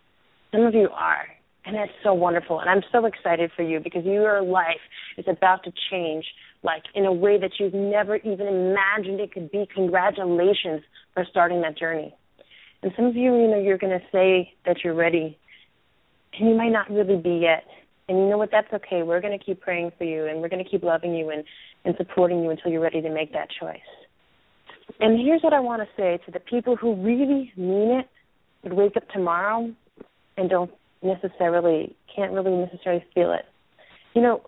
some 0.55 0.65
of 0.65 0.73
you 0.73 0.89
are, 0.95 1.27
and 1.65 1.75
that's 1.75 1.91
so 2.03 2.13
wonderful. 2.13 2.59
And 2.59 2.69
I'm 2.69 2.81
so 2.91 3.05
excited 3.05 3.51
for 3.55 3.63
you 3.63 3.79
because 3.79 4.05
your 4.05 4.41
life 4.41 4.81
is 5.17 5.25
about 5.27 5.63
to 5.65 5.73
change, 5.91 6.25
like 6.63 6.83
in 6.93 7.05
a 7.05 7.11
way 7.11 7.37
that 7.39 7.51
you've 7.59 7.73
never 7.73 8.17
even 8.17 8.47
imagined 8.47 9.19
it 9.19 9.33
could 9.33 9.51
be. 9.51 9.67
Congratulations 9.73 10.81
for 11.13 11.25
starting 11.29 11.61
that 11.61 11.77
journey. 11.77 12.15
And 12.83 12.91
some 12.95 13.05
of 13.05 13.15
you, 13.15 13.35
you 13.35 13.47
know, 13.47 13.59
you're 13.59 13.77
going 13.77 13.97
to 13.97 14.05
say 14.11 14.53
that 14.65 14.77
you're 14.83 14.93
ready, 14.93 15.37
and 16.37 16.49
you 16.49 16.55
might 16.55 16.71
not 16.71 16.89
really 16.89 17.17
be 17.17 17.39
yet. 17.41 17.65
And 18.07 18.19
you 18.19 18.29
know 18.29 18.37
what? 18.37 18.51
That's 18.51 18.71
okay. 18.71 19.01
We're 19.01 19.21
going 19.21 19.37
to 19.37 19.43
keep 19.43 19.61
praying 19.61 19.91
for 19.97 20.03
you, 20.03 20.27
and 20.27 20.41
we're 20.41 20.49
going 20.49 20.63
to 20.63 20.69
keep 20.69 20.83
loving 20.83 21.15
you 21.15 21.31
and, 21.31 21.43
and 21.83 21.95
supporting 21.97 22.43
you 22.43 22.51
until 22.51 22.71
you're 22.71 22.81
ready 22.81 23.01
to 23.01 23.09
make 23.09 23.33
that 23.33 23.47
choice. 23.59 23.79
And 24.99 25.19
here's 25.19 25.41
what 25.41 25.53
I 25.53 25.59
want 25.59 25.81
to 25.81 25.87
say 25.97 26.19
to 26.25 26.31
the 26.31 26.39
people 26.39 26.75
who 26.75 26.93
really 26.95 27.51
mean 27.57 27.99
it, 27.99 28.07
would 28.63 28.73
wake 28.73 28.97
up 28.97 29.07
tomorrow 29.09 29.73
and 30.37 30.49
don't 30.49 30.71
necessarily, 31.01 31.95
can't 32.13 32.31
really 32.31 32.55
necessarily 32.55 33.03
feel 33.13 33.31
it. 33.31 33.45
You 34.13 34.21
know, 34.21 34.41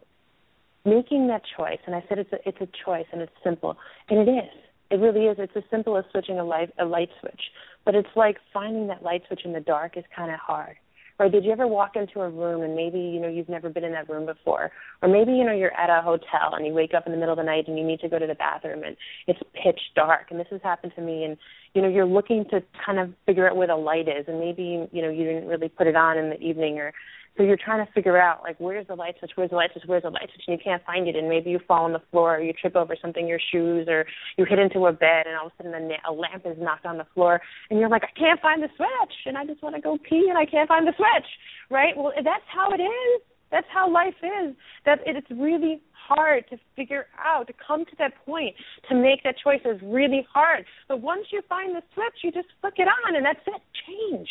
making 0.86 1.28
that 1.28 1.42
choice, 1.58 1.80
and 1.86 1.96
I 1.96 2.04
said 2.08 2.20
it's 2.20 2.32
a, 2.32 2.38
it's 2.48 2.62
a 2.62 2.68
choice 2.86 3.06
and 3.12 3.22
it's 3.22 3.32
simple, 3.44 3.78
and 4.10 4.28
it 4.28 4.32
is. 4.32 4.52
It 4.90 4.96
really 4.96 5.26
is. 5.26 5.36
It's 5.38 5.52
as 5.56 5.64
simple 5.70 5.98
as 5.98 6.06
switching 6.12 6.40
a 6.40 6.46
light 6.46 6.72
a 6.80 6.86
light 6.86 7.10
switch, 7.20 7.42
but 7.84 7.94
it's 7.94 8.08
like 8.16 8.38
finding 8.54 8.88
that 8.88 9.04
light 9.04 9.24
switch 9.28 9.42
in 9.44 9.52
the 9.52 9.60
dark 9.60 9.98
is 9.98 10.06
kind 10.16 10.32
of 10.32 10.40
hard. 10.40 10.78
Or 11.20 11.30
did 11.30 11.44
you 11.44 11.52
ever 11.52 11.68
walk 11.68 11.96
into 11.96 12.22
a 12.22 12.30
room 12.30 12.62
and 12.62 12.76
maybe, 12.76 13.00
you 13.00 13.20
know, 13.20 13.28
you've 13.28 13.50
never 13.50 13.70
been 13.70 13.84
in 13.84 13.92
that 13.94 14.08
room 14.08 14.26
before? 14.26 14.72
Or 15.02 15.10
maybe, 15.10 15.32
you 15.32 15.44
know, 15.44 15.54
you're 15.54 15.74
at 15.74 15.90
a 15.90 16.02
hotel 16.02 16.54
and 16.54 16.66
you 16.66 16.74
wake 16.74 16.94
up 16.94 17.08
in 17.08 17.12
the 17.12 17.18
middle 17.18 17.34
of 17.34 17.38
the 17.38 17.44
night 17.44 17.68
and 17.68 17.78
you 17.78 17.84
need 17.84 18.00
to 18.02 18.10
go 18.10 18.20
to 18.20 18.28
the 18.28 18.36
bathroom 18.36 18.84
and 18.84 18.96
it's 19.26 19.40
pitch 19.54 19.80
dark. 19.96 20.28
And 20.30 20.40
this 20.40 20.48
has 20.52 20.62
happened 20.64 20.94
to 20.96 21.02
me 21.02 21.24
and, 21.24 21.38
you 21.74 21.82
know, 21.82 21.88
you're 21.88 22.06
looking 22.06 22.46
to 22.52 22.62
kind 22.86 23.00
of 23.00 23.14
figure 23.26 23.50
out 23.50 23.58
where 23.58 23.68
the 23.68 23.76
light 23.76 24.08
is 24.08 24.26
and 24.28 24.40
maybe, 24.40 24.88
you 24.92 25.02
know, 25.02 25.10
you 25.10 25.26
didn't 25.26 25.48
really 25.48 25.70
put 25.70 25.88
it 25.88 25.96
on 25.96 26.18
in 26.18 26.30
the 26.30 26.40
evening 26.40 26.78
or 26.78 26.94
so 27.38 27.44
you're 27.44 27.58
trying 27.58 27.86
to 27.86 27.92
figure 27.94 28.20
out 28.20 28.42
like 28.44 28.56
where's 28.60 28.88
the 28.88 28.96
light 28.96 29.16
switch, 29.20 29.32
where's 29.36 29.52
the 29.52 29.56
light 29.56 29.72
switch, 29.72 29.84
where's 29.86 30.04
the 30.04 30.10
light 30.10 30.30
switch, 30.34 30.44
and 30.48 30.58
you 30.58 30.64
can't 30.64 30.84
find 30.86 31.08
it, 31.08 31.16
and 31.16 31.30
maybe 31.30 31.52
you 31.52 31.60
fall 31.68 31.86
on 31.86 31.94
the 31.94 32.02
floor, 32.12 32.38
or 32.38 32.42
you 32.42 32.54
trip 32.54 32.76
over 32.76 32.96
something, 33.02 33.28
your 33.28 33.40
shoes, 33.52 33.88
or 33.88 34.06
you 34.38 34.46
hit 34.46 34.60
into 34.60 34.86
a 34.88 34.92
bed, 34.92 35.28
and 35.28 35.36
all 35.38 35.48
of 35.48 35.52
a 35.60 35.64
sudden 35.64 35.92
a, 35.92 36.12
a 36.12 36.14
lamp 36.14 36.44
is 36.46 36.58
knocked 36.60 36.86
on 36.86 36.98
the 36.98 37.08
floor, 37.14 37.40
and 37.70 37.80
you're 37.80 37.90
like, 37.90 38.04
I 38.04 38.20
can't 38.20 38.42
find 38.42 38.62
the 38.62 38.70
switch, 38.76 39.16
and 39.26 39.38
I 39.38 39.46
just 39.46 39.62
want 39.62 39.76
to 39.76 39.82
go 39.82 39.98
pee, 39.98 40.28
and 40.30 40.38
I 40.38 40.46
can't 40.46 40.68
find 40.68 40.88
the 40.88 40.94
switch, 40.96 41.28
right? 41.70 41.96
Well, 41.96 42.12
that's 42.16 42.46
how 42.48 42.72
it 42.72 42.82
is. 42.82 43.22
That's 43.50 43.68
how 43.74 43.90
life 43.90 44.16
is. 44.22 44.56
That 44.86 45.00
it's 45.06 45.28
really 45.32 45.82
hard 45.94 46.46
to 46.50 46.58
figure 46.76 47.06
out, 47.18 47.48
to 47.48 47.54
come 47.66 47.86
to 47.86 47.96
that 47.98 48.14
point, 48.26 48.56
to 48.90 48.96
make 48.96 49.24
that 49.24 49.36
choice 49.42 49.62
is 49.64 49.80
really 49.84 50.28
hard. 50.32 50.66
But 50.88 51.02
once 51.02 51.28
you 51.32 51.42
find 51.48 51.76
the 51.76 51.82
switch, 51.94 52.24
you 52.24 52.32
just 52.32 52.48
flick 52.62 52.76
it 52.78 52.88
on, 52.88 53.16
and 53.16 53.26
that's 53.26 53.40
it. 53.48 53.62
Change. 53.88 54.28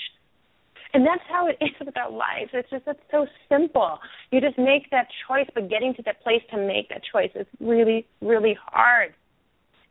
And 0.95 1.07
that's 1.07 1.23
how 1.29 1.49
it 1.49 1.57
is 1.61 1.71
with 1.85 1.97
our 1.97 2.11
lives. 2.11 2.51
It's 2.53 2.71
just 2.71 2.85
it's 2.87 3.01
so 3.11 3.27
simple. 3.49 3.99
You 4.31 4.41
just 4.41 4.59
make 4.59 4.91
that 4.91 5.09
choice, 5.29 5.47
but 5.55 5.69
getting 5.69 5.95
to 5.95 6.03
that 6.03 6.23
place 6.23 6.43
to 6.51 6.59
make 6.59 6.89
that 6.91 7.03
choice 7.11 7.31
is 7.35 7.47
really, 7.61 8.07
really 8.21 8.57
hard. 8.67 9.15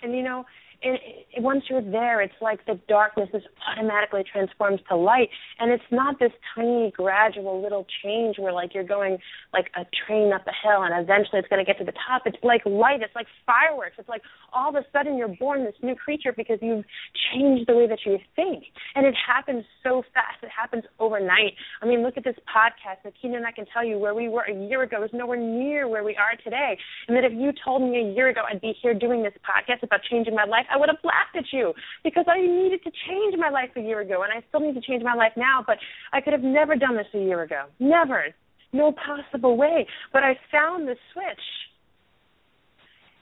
And 0.01 0.15
you 0.15 0.23
know, 0.23 0.45
and 0.85 0.95
it, 0.95 1.41
once 1.41 1.63
you're 1.69 1.81
there, 1.81 2.21
it's 2.21 2.33
like 2.41 2.65
the 2.65 2.79
darkness 2.87 3.29
is 3.33 3.41
automatically 3.67 4.23
transforms 4.23 4.79
to 4.89 4.95
light, 4.95 5.29
and 5.59 5.71
it's 5.71 5.83
not 5.91 6.19
this 6.19 6.31
tiny, 6.53 6.91
gradual 6.95 7.61
little 7.61 7.85
change 8.03 8.37
where 8.37 8.53
like 8.53 8.73
you're 8.73 8.83
going 8.83 9.17
like 9.51 9.69
a 9.75 9.85
train 10.05 10.31
up 10.31 10.45
a 10.47 10.53
hill, 10.63 10.83
and 10.83 10.93
eventually 11.03 11.39
it's 11.39 11.47
going 11.47 11.63
to 11.63 11.65
get 11.65 11.77
to 11.79 11.83
the 11.83 11.97
top. 12.07 12.23
It's 12.25 12.37
like 12.43 12.61
light. 12.65 13.01
It's 13.01 13.15
like 13.15 13.27
fireworks. 13.45 13.95
It's 13.97 14.07
like 14.07 14.21
all 14.53 14.69
of 14.69 14.75
a 14.75 14.85
sudden 14.93 15.17
you're 15.17 15.35
born 15.39 15.65
this 15.65 15.75
new 15.81 15.95
creature 15.95 16.33
because 16.35 16.59
you've 16.61 16.85
changed 17.33 17.67
the 17.67 17.75
way 17.75 17.87
that 17.87 17.99
you 18.05 18.19
think, 18.35 18.63
and 18.95 19.05
it 19.05 19.15
happens 19.15 19.65
so 19.83 20.03
fast. 20.13 20.43
It 20.43 20.51
happens 20.55 20.83
overnight. 20.99 21.53
I 21.81 21.85
mean, 21.87 22.03
look 22.03 22.17
at 22.17 22.23
this 22.23 22.37
podcast. 22.45 23.03
Aikyna 23.05 23.37
and 23.37 23.45
I 23.45 23.51
can 23.51 23.65
tell 23.73 23.83
you 23.83 23.97
where 23.97 24.13
we 24.13 24.29
were 24.29 24.43
a 24.43 24.53
year 24.53 24.83
ago 24.83 25.03
is 25.03 25.09
nowhere 25.13 25.39
near 25.39 25.87
where 25.87 26.03
we 26.03 26.15
are 26.15 26.37
today, 26.43 26.77
and 27.07 27.17
that 27.17 27.25
if 27.25 27.33
you 27.33 27.51
told 27.63 27.81
me 27.81 27.97
a 27.99 28.13
year 28.13 28.29
ago 28.29 28.41
I'd 28.49 28.61
be 28.61 28.73
here 28.81 28.93
doing 28.93 29.23
this 29.23 29.33
podcast 29.43 29.83
about 29.83 30.01
changing 30.09 30.35
my 30.35 30.45
life, 30.45 30.65
would 30.77 30.89
have 30.89 30.99
laughed 31.03 31.35
at 31.35 31.45
you 31.51 31.73
because 32.03 32.25
I 32.27 32.39
needed 32.41 32.83
to 32.83 32.91
change 33.07 33.35
my 33.37 33.49
life 33.49 33.69
a 33.75 33.81
year 33.81 34.01
ago, 34.01 34.23
and 34.23 34.31
I 34.31 34.45
still 34.49 34.61
need 34.61 34.75
to 34.75 34.81
change 34.81 35.03
my 35.03 35.13
life 35.13 35.33
now. 35.35 35.63
But 35.65 35.77
I 36.13 36.21
could 36.21 36.33
have 36.33 36.43
never 36.43 36.75
done 36.75 36.95
this 36.95 37.07
a 37.13 37.19
year 37.19 37.43
ago. 37.43 37.65
Never. 37.79 38.25
No 38.73 38.91
possible 38.91 39.57
way. 39.57 39.87
But 40.11 40.23
I 40.23 40.37
found 40.51 40.87
the 40.87 40.95
switch. 41.13 41.45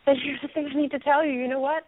And 0.06 0.18
here's 0.22 0.42
the 0.42 0.50
thing 0.50 0.70
I 0.72 0.76
need 0.76 0.92
to 0.92 1.00
tell 1.00 1.24
you. 1.26 1.32
You 1.32 1.48
know 1.48 1.60
what? 1.60 1.84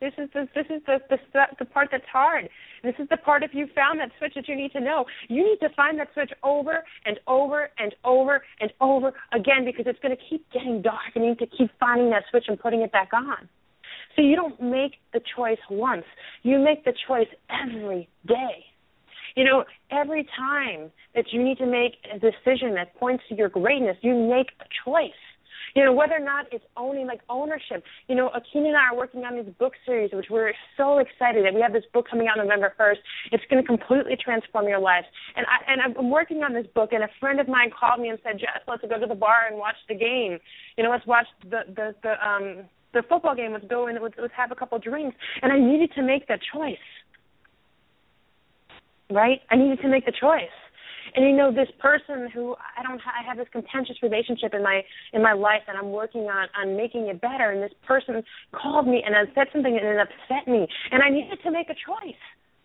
This 0.00 0.14
is 0.16 0.30
the 0.32 0.48
this 0.54 0.64
is 0.70 0.80
the, 0.86 0.98
the 1.10 1.18
the 1.58 1.64
part 1.66 1.88
that's 1.92 2.06
hard. 2.10 2.48
This 2.82 2.94
is 2.98 3.06
the 3.10 3.18
part 3.18 3.42
if 3.42 3.50
you 3.52 3.68
found 3.74 4.00
that 4.00 4.10
switch 4.18 4.32
that 4.34 4.48
you 4.48 4.56
need 4.56 4.72
to 4.72 4.80
know. 4.80 5.04
You 5.28 5.44
need 5.44 5.58
to 5.60 5.68
find 5.76 5.98
that 5.98 6.08
switch 6.14 6.30
over 6.42 6.82
and 7.04 7.20
over 7.26 7.68
and 7.78 7.94
over 8.02 8.42
and 8.60 8.72
over 8.80 9.12
again 9.32 9.66
because 9.66 9.84
it's 9.86 9.98
going 10.00 10.16
to 10.16 10.22
keep 10.30 10.50
getting 10.52 10.80
dark 10.80 11.12
and 11.14 11.24
you 11.24 11.30
need 11.30 11.38
to 11.40 11.46
keep 11.46 11.70
finding 11.78 12.08
that 12.10 12.22
switch 12.30 12.44
and 12.48 12.58
putting 12.58 12.80
it 12.80 12.92
back 12.92 13.10
on. 13.12 13.46
You 14.22 14.36
don't 14.36 14.60
make 14.60 14.92
the 15.12 15.20
choice 15.36 15.58
once. 15.70 16.04
You 16.42 16.58
make 16.58 16.84
the 16.84 16.92
choice 17.06 17.28
every 17.50 18.08
day. 18.26 18.64
You 19.36 19.44
know, 19.44 19.64
every 19.90 20.26
time 20.36 20.90
that 21.14 21.26
you 21.32 21.42
need 21.42 21.58
to 21.58 21.66
make 21.66 21.94
a 22.12 22.18
decision 22.18 22.74
that 22.74 22.94
points 22.96 23.24
to 23.28 23.34
your 23.34 23.48
greatness, 23.48 23.96
you 24.02 24.14
make 24.14 24.48
a 24.60 24.66
choice. 24.84 25.12
You 25.74 25.84
know, 25.84 25.92
whether 25.92 26.14
or 26.14 26.24
not 26.24 26.46
it's 26.50 26.64
owning, 26.76 27.06
like 27.06 27.20
ownership. 27.28 27.84
You 28.08 28.16
know, 28.16 28.30
Aikyna 28.30 28.68
and 28.68 28.76
I 28.76 28.92
are 28.92 28.96
working 28.96 29.24
on 29.24 29.36
this 29.36 29.46
book 29.58 29.74
series, 29.86 30.10
which 30.12 30.26
we're 30.28 30.52
so 30.76 30.98
excited 30.98 31.44
that 31.44 31.54
we 31.54 31.60
have 31.60 31.72
this 31.72 31.84
book 31.92 32.06
coming 32.10 32.26
out 32.26 32.38
November 32.38 32.74
1st. 32.78 32.98
It's 33.30 33.44
going 33.48 33.62
to 33.62 33.66
completely 33.66 34.16
transform 34.22 34.66
your 34.66 34.80
lives. 34.80 35.06
And 35.36 35.46
I 35.46 35.72
and 35.72 35.96
I'm 35.96 36.10
working 36.10 36.38
on 36.38 36.54
this 36.54 36.66
book, 36.74 36.90
and 36.92 37.04
a 37.04 37.08
friend 37.20 37.38
of 37.38 37.46
mine 37.46 37.70
called 37.78 38.00
me 38.00 38.08
and 38.08 38.18
said, 38.24 38.40
Jess, 38.40 38.62
let's 38.66 38.82
go 38.82 38.98
to 38.98 39.06
the 39.06 39.14
bar 39.14 39.46
and 39.48 39.58
watch 39.58 39.76
the 39.88 39.94
game. 39.94 40.38
You 40.76 40.84
know, 40.84 40.90
let's 40.90 41.06
watch 41.06 41.26
the 41.44 41.60
the 41.68 41.94
the 42.02 42.26
um 42.26 42.64
the 42.92 43.02
football 43.08 43.34
game. 43.34 43.52
Let's 43.52 43.66
go 43.66 43.86
and 43.86 43.98
let's, 44.02 44.14
let's 44.20 44.34
have 44.36 44.50
a 44.50 44.54
couple 44.54 44.78
drinks. 44.78 45.16
And 45.42 45.52
I 45.52 45.58
needed 45.58 45.92
to 45.96 46.02
make 46.02 46.28
that 46.28 46.40
choice. 46.52 46.76
Right? 49.10 49.40
I 49.50 49.56
needed 49.56 49.80
to 49.82 49.88
make 49.88 50.06
the 50.06 50.12
choice. 50.12 50.54
And 51.14 51.24
you 51.24 51.36
know, 51.36 51.52
this 51.52 51.68
person 51.80 52.28
who 52.32 52.54
I 52.78 52.82
don't, 52.82 53.00
ha- 53.00 53.12
I 53.18 53.26
have 53.26 53.36
this 53.36 53.48
contentious 53.50 53.96
relationship 54.02 54.54
in 54.54 54.62
my 54.62 54.82
in 55.12 55.22
my 55.22 55.32
life, 55.32 55.62
and 55.66 55.76
I'm 55.76 55.90
working 55.90 56.22
on 56.22 56.46
on 56.56 56.76
making 56.76 57.08
it 57.08 57.20
better. 57.20 57.50
And 57.50 57.62
this 57.62 57.72
person 57.84 58.22
called 58.52 58.86
me 58.86 59.02
and 59.04 59.14
said 59.34 59.48
something, 59.52 59.76
and 59.76 59.84
it 59.84 59.98
upset 59.98 60.46
me, 60.46 60.68
and 60.92 61.02
I 61.02 61.10
needed 61.10 61.38
to 61.42 61.50
make 61.50 61.68
a 61.68 61.74
choice. 61.74 62.14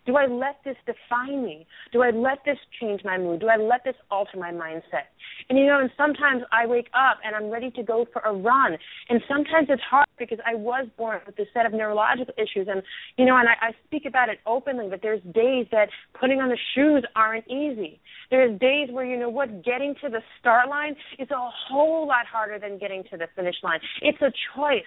Do 0.06 0.18
I 0.18 0.28
let 0.28 0.58
this 0.64 0.76
define 0.86 1.44
me? 1.44 1.66
Do 1.92 2.04
I 2.04 2.12
let 2.12 2.40
this 2.46 2.58
change 2.80 3.02
my 3.04 3.18
mood? 3.18 3.40
Do 3.40 3.48
I 3.48 3.58
let 3.58 3.84
this 3.84 3.96
alter 4.12 4.38
my 4.38 4.52
mindset? 4.52 5.10
And 5.50 5.58
you 5.58 5.66
know, 5.66 5.80
and 5.80 5.90
sometimes 5.98 6.44
I 6.52 6.68
wake 6.68 6.90
up 6.94 7.18
and 7.24 7.36
I'm 7.36 7.50
ready 7.50 7.72
to 7.72 7.84
go 7.84 8.06
for 8.12 8.22
a 8.22 8.34
run. 8.34 8.78
And 9.10 9.22
sometimes 9.28 9.68
it's 9.70 9.82
hard 9.82 10.08
because 10.18 10.40
I 10.46 10.56
was 10.56 10.88
born 10.98 11.20
with 11.26 11.36
this 11.36 11.48
set 11.54 11.66
of 11.66 11.74
neurological 11.74 12.34
issues. 12.38 12.68
And, 12.70 12.82
you 13.18 13.26
know, 13.26 13.38
and 13.38 13.50
I, 13.50 13.68
I 13.68 13.72
speak 13.88 14.04
about 14.08 14.30
it 14.30 14.40
openly, 14.46 14.88
but 14.90 15.02
there's 15.02 15.22
days 15.34 15.68
that 15.72 15.90
putting 16.20 16.40
on 16.40 16.50
the 16.50 16.58
shoes 16.74 17.04
aren't 17.16 17.48
easy. 17.48 18.00
There's 18.30 18.60
days 18.60 18.90
where, 18.92 19.06
you 19.06 19.18
know 19.18 19.30
what, 19.30 19.64
getting 19.64 19.96
to 20.04 20.10
the 20.10 20.22
start 20.40 20.70
line 20.70 20.96
is 21.20 21.30
a 21.32 21.50
whole 21.70 22.08
lot 22.08 22.26
harder 22.26 22.60
than 22.60 22.78
getting 22.78 23.04
to 23.12 23.18
the 23.18 23.28
finish 23.36 23.56
line. 23.64 23.80
It's 24.02 24.22
a 24.22 24.32
choice. 24.56 24.84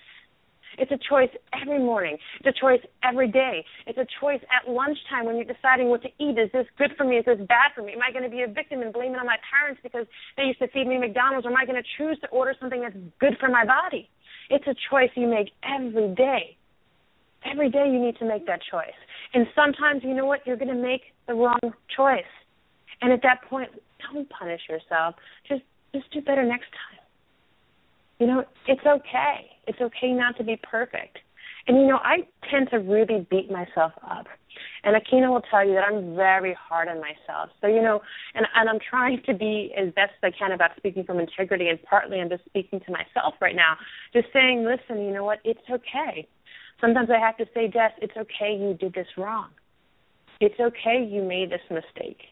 It's 0.79 0.93
a 0.93 0.99
choice 0.99 1.31
every 1.61 1.79
morning. 1.79 2.17
It's 2.41 2.57
a 2.57 2.61
choice 2.61 2.81
every 3.03 3.29
day. 3.29 3.64
It's 3.87 3.99
a 3.99 4.07
choice 4.21 4.41
at 4.55 4.71
lunchtime 4.71 5.27
when 5.27 5.37
you're 5.37 5.51
deciding 5.51 5.88
what 5.88 6.03
to 6.03 6.09
eat. 6.19 6.38
Is 6.38 6.51
this 6.53 6.67
good 6.79 6.93
for 6.97 7.05
me? 7.05 7.17
Is 7.17 7.27
this 7.27 7.38
bad 7.49 7.75
for 7.75 7.83
me? 7.83 7.93
Am 7.93 8.03
I 8.03 8.12
going 8.12 8.25
to 8.25 8.31
be 8.31 8.43
a 8.43 8.47
victim 8.47 8.83
and 8.83 8.93
blame 8.93 9.12
it 9.12 9.19
on 9.19 9.27
my 9.27 9.38
parents 9.51 9.81
because 9.83 10.07
they 10.37 10.45
used 10.45 10.61
to 10.61 10.69
feed 10.69 10.87
me 10.87 10.99
McDonald's? 10.99 11.47
Or 11.47 11.51
am 11.51 11.57
I 11.57 11.67
going 11.67 11.83
to 11.83 11.88
choose 11.99 12.19
to 12.21 12.29
order 12.29 12.55
something 12.61 12.81
that's 12.81 12.97
good 13.19 13.37
for 13.41 13.49
my 13.49 13.64
body? 13.64 14.09
It's 14.51 14.67
a 14.67 14.75
choice 14.88 15.11
you 15.14 15.27
make 15.27 15.51
every 15.67 16.14
day. 16.14 16.57
Every 17.45 17.71
day 17.71 17.87
you 17.91 17.99
need 17.99 18.17
to 18.19 18.25
make 18.25 18.47
that 18.47 18.61
choice. 18.71 18.99
And 19.35 19.47
sometimes, 19.55 20.03
you 20.03 20.14
know 20.14 20.27
what? 20.27 20.47
You're 20.47 20.57
going 20.57 20.75
to 20.75 20.83
make 20.83 21.03
the 21.27 21.35
wrong 21.35 21.61
choice. 21.95 22.31
And 23.01 23.12
at 23.12 23.23
that 23.23 23.43
point, 23.49 23.71
don't 24.01 24.29
punish 24.31 24.62
yourself. 24.69 25.14
Just 25.49 25.62
just 25.95 26.11
do 26.12 26.21
better 26.21 26.45
next 26.45 26.67
time. 26.73 26.97
You 28.18 28.26
know, 28.26 28.44
it's 28.66 28.85
okay. 28.87 29.50
It's 29.66 29.81
okay 29.81 30.12
not 30.12 30.37
to 30.38 30.44
be 30.44 30.61
perfect. 30.62 31.18
And 31.66 31.76
you 31.76 31.87
know, 31.87 31.98
I 32.02 32.26
tend 32.50 32.70
to 32.70 32.78
really 32.78 33.26
beat 33.31 33.50
myself 33.50 33.92
up. 34.02 34.26
And 34.83 34.96
Aikyna 34.96 35.31
will 35.31 35.42
tell 35.42 35.66
you 35.66 35.74
that 35.74 35.85
I'm 35.85 36.16
very 36.16 36.57
hard 36.59 36.88
on 36.88 37.00
myself. 37.00 37.50
So, 37.61 37.68
you 37.68 37.83
know, 37.83 38.00
and, 38.35 38.46
and 38.57 38.68
I'm 38.68 38.78
trying 38.90 39.22
to 39.26 39.35
be 39.35 39.72
as 39.76 39.92
best 39.94 40.12
as 40.22 40.33
I 40.33 40.37
can 40.37 40.52
about 40.52 40.70
speaking 40.76 41.04
from 41.04 41.20
integrity 41.20 41.68
and 41.68 41.81
partly 41.83 42.20
I'm 42.20 42.28
just 42.28 42.44
speaking 42.46 42.81
to 42.81 42.90
myself 42.90 43.35
right 43.40 43.54
now. 43.54 43.76
Just 44.12 44.28
saying, 44.33 44.64
listen, 44.64 45.04
you 45.04 45.12
know 45.12 45.24
what, 45.24 45.38
it's 45.44 45.61
okay. 45.70 46.26
Sometimes 46.81 47.09
I 47.11 47.18
have 47.18 47.37
to 47.37 47.46
say, 47.54 47.68
Jess, 47.68 47.92
it's 48.00 48.16
okay 48.16 48.57
you 48.59 48.74
did 48.74 48.94
this 48.94 49.07
wrong. 49.16 49.50
It's 50.40 50.59
okay 50.59 51.07
you 51.09 51.22
made 51.22 51.50
this 51.50 51.61
mistake 51.70 52.22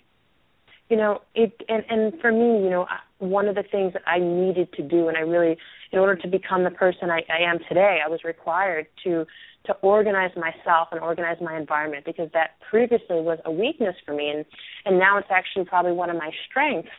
you 0.88 0.96
know 0.96 1.20
it 1.34 1.52
and 1.68 1.84
and 1.88 2.20
for 2.20 2.30
me 2.30 2.62
you 2.62 2.70
know 2.70 2.86
one 3.18 3.48
of 3.48 3.54
the 3.54 3.62
things 3.62 3.92
that 3.92 4.02
i 4.06 4.18
needed 4.18 4.72
to 4.72 4.82
do 4.82 5.08
and 5.08 5.16
i 5.16 5.20
really 5.20 5.56
in 5.92 5.98
order 5.98 6.16
to 6.16 6.28
become 6.28 6.64
the 6.64 6.70
person 6.70 7.10
i 7.10 7.22
i 7.30 7.42
am 7.42 7.58
today 7.68 8.00
i 8.04 8.08
was 8.08 8.20
required 8.24 8.86
to 9.02 9.24
to 9.64 9.72
organize 9.82 10.30
myself 10.36 10.88
and 10.92 11.00
organize 11.00 11.36
my 11.40 11.56
environment 11.56 12.04
because 12.04 12.28
that 12.32 12.50
previously 12.70 13.20
was 13.20 13.38
a 13.44 13.50
weakness 13.50 13.96
for 14.04 14.14
me 14.14 14.30
and 14.30 14.44
and 14.84 14.98
now 14.98 15.18
it's 15.18 15.30
actually 15.30 15.64
probably 15.64 15.92
one 15.92 16.10
of 16.10 16.16
my 16.16 16.30
strengths 16.48 16.90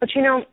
but 0.00 0.08
you 0.14 0.22
know 0.22 0.44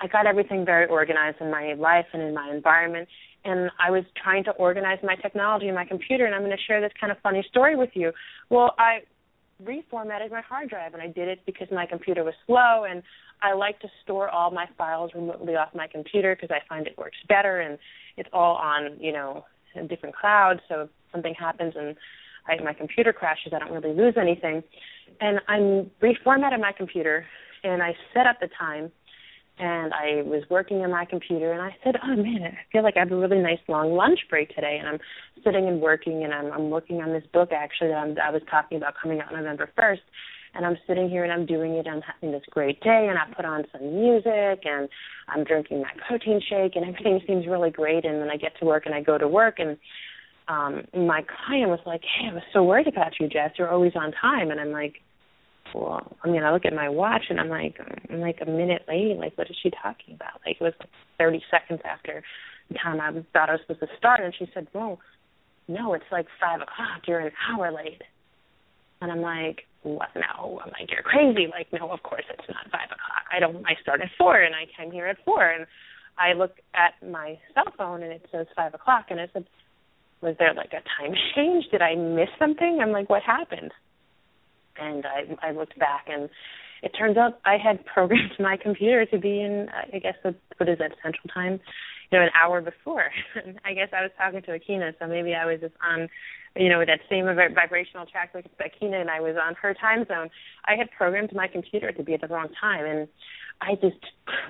i 0.00 0.06
got 0.06 0.26
everything 0.26 0.64
very 0.64 0.86
organized 0.86 1.38
in 1.40 1.50
my 1.50 1.74
life 1.74 2.06
and 2.12 2.22
in 2.22 2.34
my 2.34 2.50
environment 2.52 3.08
and 3.44 3.70
I 3.78 3.92
was 3.92 4.02
trying 4.20 4.42
to 4.44 4.50
organize 4.52 4.98
my 5.04 5.14
technology 5.14 5.68
in 5.68 5.74
my 5.76 5.84
computer 5.84 6.26
and 6.26 6.34
I'm 6.34 6.40
going 6.42 6.50
to 6.50 6.62
share 6.66 6.80
this 6.80 6.90
kind 7.00 7.12
of 7.12 7.18
funny 7.22 7.46
story 7.48 7.76
with 7.76 7.90
you. 7.94 8.10
Well, 8.50 8.74
I 8.76 9.02
reformatted 9.62 10.30
my 10.30 10.42
hard 10.42 10.68
drive 10.68 10.92
and 10.92 11.02
I 11.02 11.06
did 11.06 11.28
it 11.28 11.40
because 11.46 11.68
my 11.72 11.86
computer 11.86 12.24
was 12.24 12.34
slow 12.46 12.84
and 12.84 13.02
I 13.42 13.54
like 13.54 13.80
to 13.80 13.88
store 14.02 14.28
all 14.28 14.50
my 14.50 14.66
files 14.76 15.12
remotely 15.14 15.56
off 15.56 15.68
my 15.74 15.86
computer 15.86 16.34
because 16.34 16.54
I 16.54 16.66
find 16.68 16.86
it 16.86 16.96
works 16.98 17.16
better 17.28 17.60
and 17.60 17.78
it's 18.16 18.28
all 18.32 18.56
on, 18.56 18.98
you 19.00 19.12
know, 19.12 19.44
a 19.74 19.82
different 19.84 20.14
clouds 20.16 20.60
so 20.68 20.82
if 20.82 20.88
something 21.12 21.34
happens 21.38 21.74
and 21.76 21.96
I, 22.46 22.62
my 22.62 22.72
computer 22.72 23.12
crashes 23.12 23.52
I 23.54 23.58
don't 23.58 23.72
really 23.72 23.94
lose 23.94 24.14
anything. 24.20 24.62
And 25.20 25.40
I 25.48 25.86
reformatted 26.02 26.60
my 26.60 26.72
computer 26.76 27.24
and 27.64 27.82
I 27.82 27.94
set 28.12 28.26
up 28.26 28.40
the 28.40 28.48
time 28.58 28.92
and 29.58 29.92
I 29.94 30.22
was 30.22 30.42
working 30.50 30.78
on 30.82 30.90
my 30.90 31.04
computer 31.04 31.52
and 31.52 31.62
I 31.62 31.74
said, 31.82 31.96
"Oh 32.02 32.14
man, 32.16 32.42
I 32.44 32.58
feel 32.70 32.82
like 32.82 32.96
I 32.96 33.00
have 33.00 33.12
a 33.12 33.16
really 33.16 33.38
nice 33.38 33.60
long 33.68 33.92
lunch 33.92 34.20
break 34.28 34.54
today." 34.54 34.76
And 34.78 34.88
I'm 34.88 34.98
sitting 35.44 35.66
and 35.66 35.80
working 35.80 36.24
and 36.24 36.32
I'm 36.34 36.52
I'm 36.52 36.70
working 36.70 37.00
on 37.00 37.12
this 37.12 37.24
book 37.32 37.50
actually 37.52 37.88
that 37.88 37.96
I'm, 37.98 38.16
I 38.18 38.30
was 38.30 38.42
talking 38.50 38.76
about 38.76 38.94
coming 39.00 39.20
out 39.20 39.32
November 39.32 39.70
1st. 39.78 40.00
And 40.54 40.64
I'm 40.64 40.78
sitting 40.86 41.10
here 41.10 41.22
and 41.22 41.32
I'm 41.32 41.44
doing 41.44 41.72
it. 41.72 41.86
I'm 41.86 42.00
having 42.00 42.32
this 42.32 42.44
great 42.50 42.80
day, 42.80 43.08
and 43.10 43.18
I 43.18 43.26
put 43.34 43.44
on 43.44 43.64
some 43.72 43.94
music, 43.94 44.64
and 44.64 44.88
I'm 45.28 45.44
drinking 45.44 45.82
my 45.82 45.90
protein 46.08 46.40
shake, 46.40 46.76
and 46.76 46.84
everything 46.86 47.20
seems 47.26 47.46
really 47.46 47.68
great. 47.70 48.06
And 48.06 48.22
then 48.22 48.30
I 48.30 48.38
get 48.38 48.58
to 48.60 48.64
work, 48.64 48.86
and 48.86 48.94
I 48.94 49.02
go 49.02 49.18
to 49.18 49.28
work, 49.28 49.58
and 49.58 49.76
um 50.48 50.86
my 50.94 51.22
client 51.22 51.70
was 51.70 51.80
like, 51.84 52.02
"Hey, 52.02 52.28
I 52.30 52.34
was 52.34 52.42
so 52.52 52.62
worried 52.62 52.86
about 52.86 53.20
you, 53.20 53.28
Jess. 53.28 53.52
You're 53.58 53.70
always 53.70 53.92
on 53.96 54.12
time." 54.12 54.50
And 54.50 54.60
I'm 54.60 54.72
like, 54.72 55.02
well, 55.74 56.16
I 56.22 56.28
mean, 56.28 56.42
I 56.42 56.52
look 56.52 56.64
at 56.64 56.72
my 56.72 56.88
watch 56.88 57.24
and 57.30 57.40
I'm 57.40 57.48
like, 57.48 57.76
I'm 58.10 58.20
like 58.20 58.38
a 58.42 58.50
minute 58.50 58.82
late. 58.88 59.16
Like, 59.16 59.36
what 59.36 59.50
is 59.50 59.56
she 59.62 59.70
talking 59.70 60.14
about? 60.14 60.40
Like, 60.46 60.56
it 60.60 60.62
was 60.62 60.72
like 60.80 60.88
30 61.18 61.42
seconds 61.50 61.80
after 61.84 62.22
the 62.68 62.78
time 62.78 63.00
I 63.00 63.12
thought 63.32 63.48
I 63.48 63.52
was 63.52 63.60
supposed 63.62 63.80
to 63.80 63.98
start. 63.98 64.20
And 64.20 64.34
she 64.38 64.46
said, 64.54 64.66
well, 64.74 64.98
no, 65.68 65.94
it's 65.94 66.04
like 66.12 66.26
five 66.40 66.60
o'clock. 66.60 67.02
You're 67.06 67.20
an 67.20 67.32
hour 67.50 67.72
late. 67.72 68.02
And 69.00 69.10
I'm 69.12 69.20
like, 69.20 69.62
what? 69.82 70.08
No. 70.14 70.60
I'm 70.64 70.70
like, 70.70 70.90
you're 70.90 71.02
crazy. 71.02 71.46
Like, 71.50 71.68
no, 71.72 71.90
of 71.90 72.02
course 72.02 72.24
it's 72.30 72.48
not 72.48 72.70
five 72.70 72.90
o'clock. 72.90 73.24
I 73.32 73.40
don't. 73.40 73.64
I 73.66 73.74
start 73.82 74.00
at 74.00 74.08
four, 74.18 74.40
and 74.40 74.54
I 74.54 74.64
came 74.76 74.90
here 74.92 75.06
at 75.06 75.18
four. 75.24 75.48
And 75.48 75.66
I 76.18 76.32
look 76.32 76.52
at 76.74 76.94
my 77.06 77.38
cell 77.54 77.72
phone, 77.76 78.02
and 78.02 78.12
it 78.12 78.26
says 78.32 78.46
five 78.56 78.74
o'clock. 78.74 79.06
And 79.10 79.20
I 79.20 79.28
said, 79.32 79.46
was 80.22 80.34
there 80.38 80.54
like 80.54 80.72
a 80.72 80.82
time 80.98 81.14
change? 81.36 81.66
Did 81.70 81.82
I 81.82 81.94
miss 81.94 82.28
something? 82.38 82.80
I'm 82.82 82.92
like, 82.92 83.10
what 83.10 83.22
happened? 83.22 83.72
And 84.80 85.04
I 85.06 85.48
I 85.48 85.52
looked 85.52 85.78
back 85.78 86.06
and 86.08 86.28
it 86.82 86.90
turns 86.98 87.16
out 87.16 87.38
I 87.44 87.56
had 87.56 87.84
programmed 87.94 88.32
my 88.38 88.56
computer 88.56 89.06
to 89.06 89.18
be 89.18 89.40
in 89.40 89.68
uh, 89.68 89.96
I 89.96 89.98
guess 89.98 90.14
what 90.22 90.68
is 90.68 90.78
that 90.78 90.92
Central 91.02 91.28
Time 91.32 91.60
you 92.10 92.18
know, 92.18 92.24
an 92.24 92.30
hour 92.40 92.60
before. 92.60 93.10
I 93.64 93.74
guess 93.74 93.88
I 93.92 94.02
was 94.02 94.10
talking 94.16 94.42
to 94.42 94.58
Aikyna, 94.58 94.94
so 94.98 95.06
maybe 95.06 95.34
I 95.34 95.46
was 95.46 95.60
just 95.60 95.74
on, 95.82 96.08
you 96.56 96.68
know, 96.68 96.84
that 96.84 97.00
same 97.10 97.26
vibrational 97.26 98.06
track 98.06 98.30
like 98.34 98.46
Aikyna, 98.58 99.00
and 99.00 99.10
I 99.10 99.20
was 99.20 99.36
on 99.40 99.54
her 99.60 99.74
time 99.74 100.04
zone. 100.06 100.30
I 100.64 100.76
had 100.76 100.90
programmed 100.90 101.32
my 101.34 101.48
computer 101.48 101.92
to 101.92 102.02
be 102.02 102.14
at 102.14 102.20
the 102.20 102.28
wrong 102.28 102.48
time, 102.60 102.84
and 102.84 103.08
I 103.60 103.74
just 103.74 104.00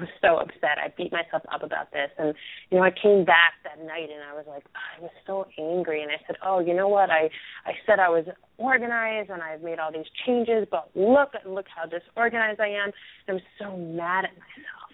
was 0.01 0.09
so 0.21 0.37
upset. 0.37 0.79
I 0.83 0.92
beat 0.97 1.12
myself 1.12 1.42
up 1.53 1.62
about 1.62 1.92
this, 1.92 2.11
and 2.19 2.35
you 2.71 2.79
know, 2.79 2.85
I 2.85 2.90
came 2.90 3.25
back 3.25 3.55
that 3.64 3.79
night, 3.85 4.09
and 4.12 4.23
I 4.23 4.35
was 4.35 4.45
like, 4.49 4.64
I 4.75 5.01
was 5.01 5.11
so 5.27 5.47
angry, 5.59 6.03
and 6.03 6.11
I 6.11 6.16
said, 6.27 6.37
oh, 6.45 6.61
you 6.61 6.75
know 6.75 6.88
what? 6.88 7.11
I 7.11 7.31
I 7.64 7.73
said 7.87 7.99
I 7.99 8.09
was 8.09 8.25
organized, 8.59 9.31
and 9.31 9.42
I've 9.42 9.62
made 9.62 9.79
all 9.79 9.92
these 9.92 10.11
changes, 10.27 10.66
but 10.71 10.90
look, 10.95 11.31
look 11.47 11.66
how 11.75 11.87
disorganized 11.87 12.61
I 12.61 12.69
am. 12.69 12.90
And 13.29 13.38
I'm 13.38 13.42
so 13.59 13.77
mad 13.77 14.25
at 14.25 14.35
myself, 14.35 14.90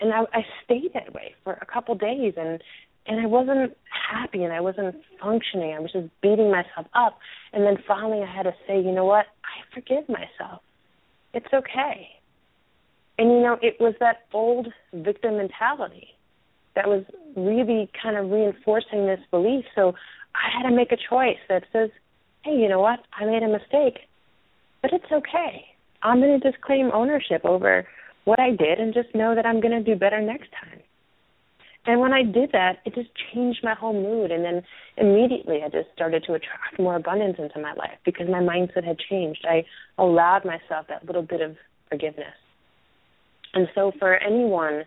and 0.00 0.12
I, 0.12 0.38
I 0.38 0.42
stayed 0.64 0.92
that 0.94 1.12
way 1.14 1.34
for 1.44 1.54
a 1.54 1.66
couple 1.66 1.94
days, 1.94 2.34
and 2.36 2.62
and 3.06 3.20
I 3.20 3.26
wasn't 3.26 3.76
happy, 4.10 4.44
and 4.44 4.52
I 4.52 4.60
wasn't 4.60 4.96
functioning. 5.20 5.74
I 5.74 5.80
was 5.80 5.92
just 5.92 6.08
beating 6.22 6.50
myself 6.50 6.86
up, 6.94 7.18
and 7.52 7.64
then 7.64 7.76
finally, 7.86 8.22
I 8.22 8.32
had 8.32 8.44
to 8.44 8.54
say, 8.66 8.76
you 8.80 8.92
know 8.92 9.04
what? 9.04 9.26
I 9.44 9.74
forgive 9.74 10.08
myself. 10.08 10.62
It's 11.32 11.52
okay 11.52 12.20
and 13.20 13.30
you 13.30 13.40
know, 13.40 13.58
it 13.60 13.76
was 13.78 13.94
that 14.00 14.22
old 14.32 14.68
victim 14.94 15.36
mentality 15.36 16.08
that 16.74 16.88
was 16.88 17.04
really 17.36 17.90
kind 18.02 18.16
of 18.16 18.30
reinforcing 18.30 19.04
this 19.04 19.20
belief. 19.30 19.66
So 19.74 19.92
I 20.34 20.48
had 20.56 20.66
to 20.66 20.74
make 20.74 20.90
a 20.90 20.96
choice 20.96 21.36
that 21.50 21.64
says, 21.70 21.90
hey, 22.44 22.56
you 22.56 22.66
know 22.66 22.80
what? 22.80 23.00
I 23.12 23.26
made 23.26 23.42
a 23.42 23.48
mistake, 23.48 24.08
but 24.80 24.94
it's 24.94 25.12
okay. 25.12 25.66
I'm 26.02 26.20
going 26.20 26.40
to 26.40 26.50
just 26.50 26.62
claim 26.62 26.90
ownership 26.94 27.44
over 27.44 27.86
what 28.24 28.40
I 28.40 28.52
did 28.52 28.80
and 28.80 28.94
just 28.94 29.14
know 29.14 29.34
that 29.34 29.44
I'm 29.44 29.60
going 29.60 29.76
to 29.76 29.84
do 29.84 30.00
better 30.00 30.22
next 30.22 30.48
time. 30.58 30.79
And 31.86 32.00
when 32.00 32.12
I 32.12 32.22
did 32.22 32.52
that, 32.52 32.78
it 32.84 32.94
just 32.94 33.08
changed 33.32 33.60
my 33.62 33.74
whole 33.74 33.94
mood. 33.94 34.30
And 34.30 34.44
then 34.44 34.62
immediately 34.96 35.60
I 35.64 35.68
just 35.68 35.88
started 35.94 36.22
to 36.24 36.34
attract 36.34 36.78
more 36.78 36.96
abundance 36.96 37.36
into 37.38 37.60
my 37.60 37.72
life 37.72 37.98
because 38.04 38.28
my 38.28 38.40
mindset 38.40 38.84
had 38.84 38.98
changed. 38.98 39.46
I 39.48 39.64
allowed 39.96 40.44
myself 40.44 40.86
that 40.88 41.06
little 41.06 41.22
bit 41.22 41.40
of 41.40 41.56
forgiveness. 41.88 42.34
And 43.54 43.66
so 43.74 43.92
for 43.98 44.16
anyone, 44.16 44.84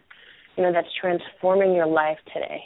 you 0.56 0.63
know, 0.63 0.71
that's 0.71 0.88
transforming 1.01 1.73
your 1.73 1.88
life 1.88 2.19
today, 2.34 2.62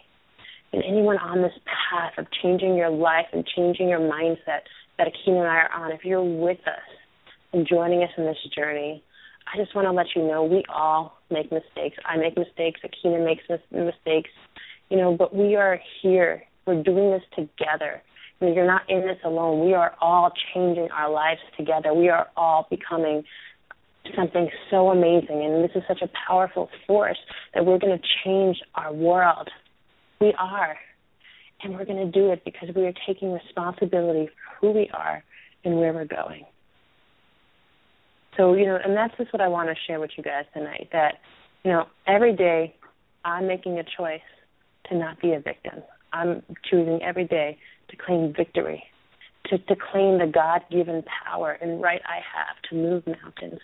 and 0.74 0.84
anyone 0.84 1.18
on 1.18 1.42
this 1.42 1.54
path 1.66 2.12
of 2.18 2.28
changing 2.44 2.76
your 2.76 2.90
life 2.90 3.28
and 3.32 3.48
changing 3.56 3.88
your 3.88 4.02
mindset 4.02 4.62
that 4.98 5.08
Aikyna 5.08 5.40
and 5.40 5.48
I 5.48 5.56
are 5.56 5.72
on, 5.74 5.92
if 5.94 6.04
you're 6.04 6.22
with 6.22 6.60
us 6.68 6.84
and 7.54 7.66
joining 7.66 8.04
us 8.04 8.10
in 8.18 8.26
this 8.26 8.38
journey, 8.54 9.02
I 9.54 9.58
just 9.58 9.76
want 9.76 9.88
to 9.88 9.92
let 9.92 10.08
you 10.16 10.28
know 10.28 10.44
we 10.44 10.64
all 10.70 11.18
make 11.32 11.52
mistakes. 11.52 11.98
I 12.06 12.18
make 12.18 12.38
mistakes. 12.38 12.82
Aikyna 12.84 13.24
makes 13.24 13.44
mistakes, 13.72 14.30
you 14.90 14.98
know, 14.98 15.16
but 15.16 15.36
we 15.36 15.56
are 15.56 15.80
here. 16.02 16.44
We're 16.66 16.84
doing 16.84 17.12
this 17.12 17.24
together. 17.36 18.02
You 18.40 18.48
know, 18.48 18.54
you're 18.54 18.68
not 18.68 18.90
in 18.90 19.02
this 19.02 19.18
alone. 19.24 19.66
We 19.66 19.74
are 19.74 19.96
all 20.02 20.32
changing 20.54 20.90
our 20.92 21.10
lives 21.10 21.40
together. 21.58 21.94
We 21.94 22.10
are 22.10 22.28
all 22.36 22.68
becoming 22.70 23.24
something 24.16 24.50
so 24.70 24.90
amazing, 24.90 25.44
and 25.44 25.64
this 25.64 25.72
is 25.76 25.84
such 25.88 26.02
a 26.02 26.10
powerful 26.28 26.70
force 26.86 27.18
that 27.54 27.66
we're 27.66 27.80
going 27.80 27.98
to 27.98 28.04
change 28.24 28.58
our 28.76 28.94
world. 28.94 29.50
We 30.20 30.34
are. 30.38 30.78
And 31.64 31.74
we're 31.74 31.86
going 31.86 32.06
to 32.06 32.12
do 32.12 32.32
it 32.32 32.44
because 32.46 32.70
we 32.76 32.86
are 32.86 32.94
taking 33.08 33.32
responsibility 33.32 34.28
for 34.28 34.68
who 34.68 34.72
we 34.74 34.90
are 34.94 35.24
and 35.66 35.78
where 35.78 35.92
we're 35.92 36.06
going. 36.06 36.46
So, 38.38 38.54
you 38.54 38.66
know, 38.66 38.78
and 38.82 38.96
that's 38.96 39.18
just 39.18 39.34
what 39.34 39.42
I 39.42 39.48
want 39.48 39.70
to 39.70 39.76
share 39.88 40.00
with 40.00 40.12
you 40.16 40.24
guys 40.24 40.46
tonight 40.54 40.90
that, 40.92 41.16
you 41.64 41.72
know, 41.72 41.88
every 42.06 42.36
day 42.36 42.76
I'm 43.26 43.48
making 43.48 43.80
a 43.80 43.84
choice 43.84 44.22
to 44.90 44.96
not 44.96 45.20
be 45.20 45.34
a 45.34 45.40
victim. 45.40 45.82
I'm 46.14 46.44
choosing 46.70 47.02
every 47.02 47.26
day 47.26 47.58
to 47.90 47.98
claim 47.98 48.34
victory, 48.36 48.84
to, 49.48 49.58
to 49.58 49.76
claim 49.76 50.20
the 50.20 50.32
God 50.32 50.62
given 50.72 51.04
power 51.26 51.58
and 51.60 51.82
right 51.82 52.02
I 52.06 52.16
have 52.16 52.62
to 52.70 52.76
move 52.76 53.08
mountains, 53.08 53.60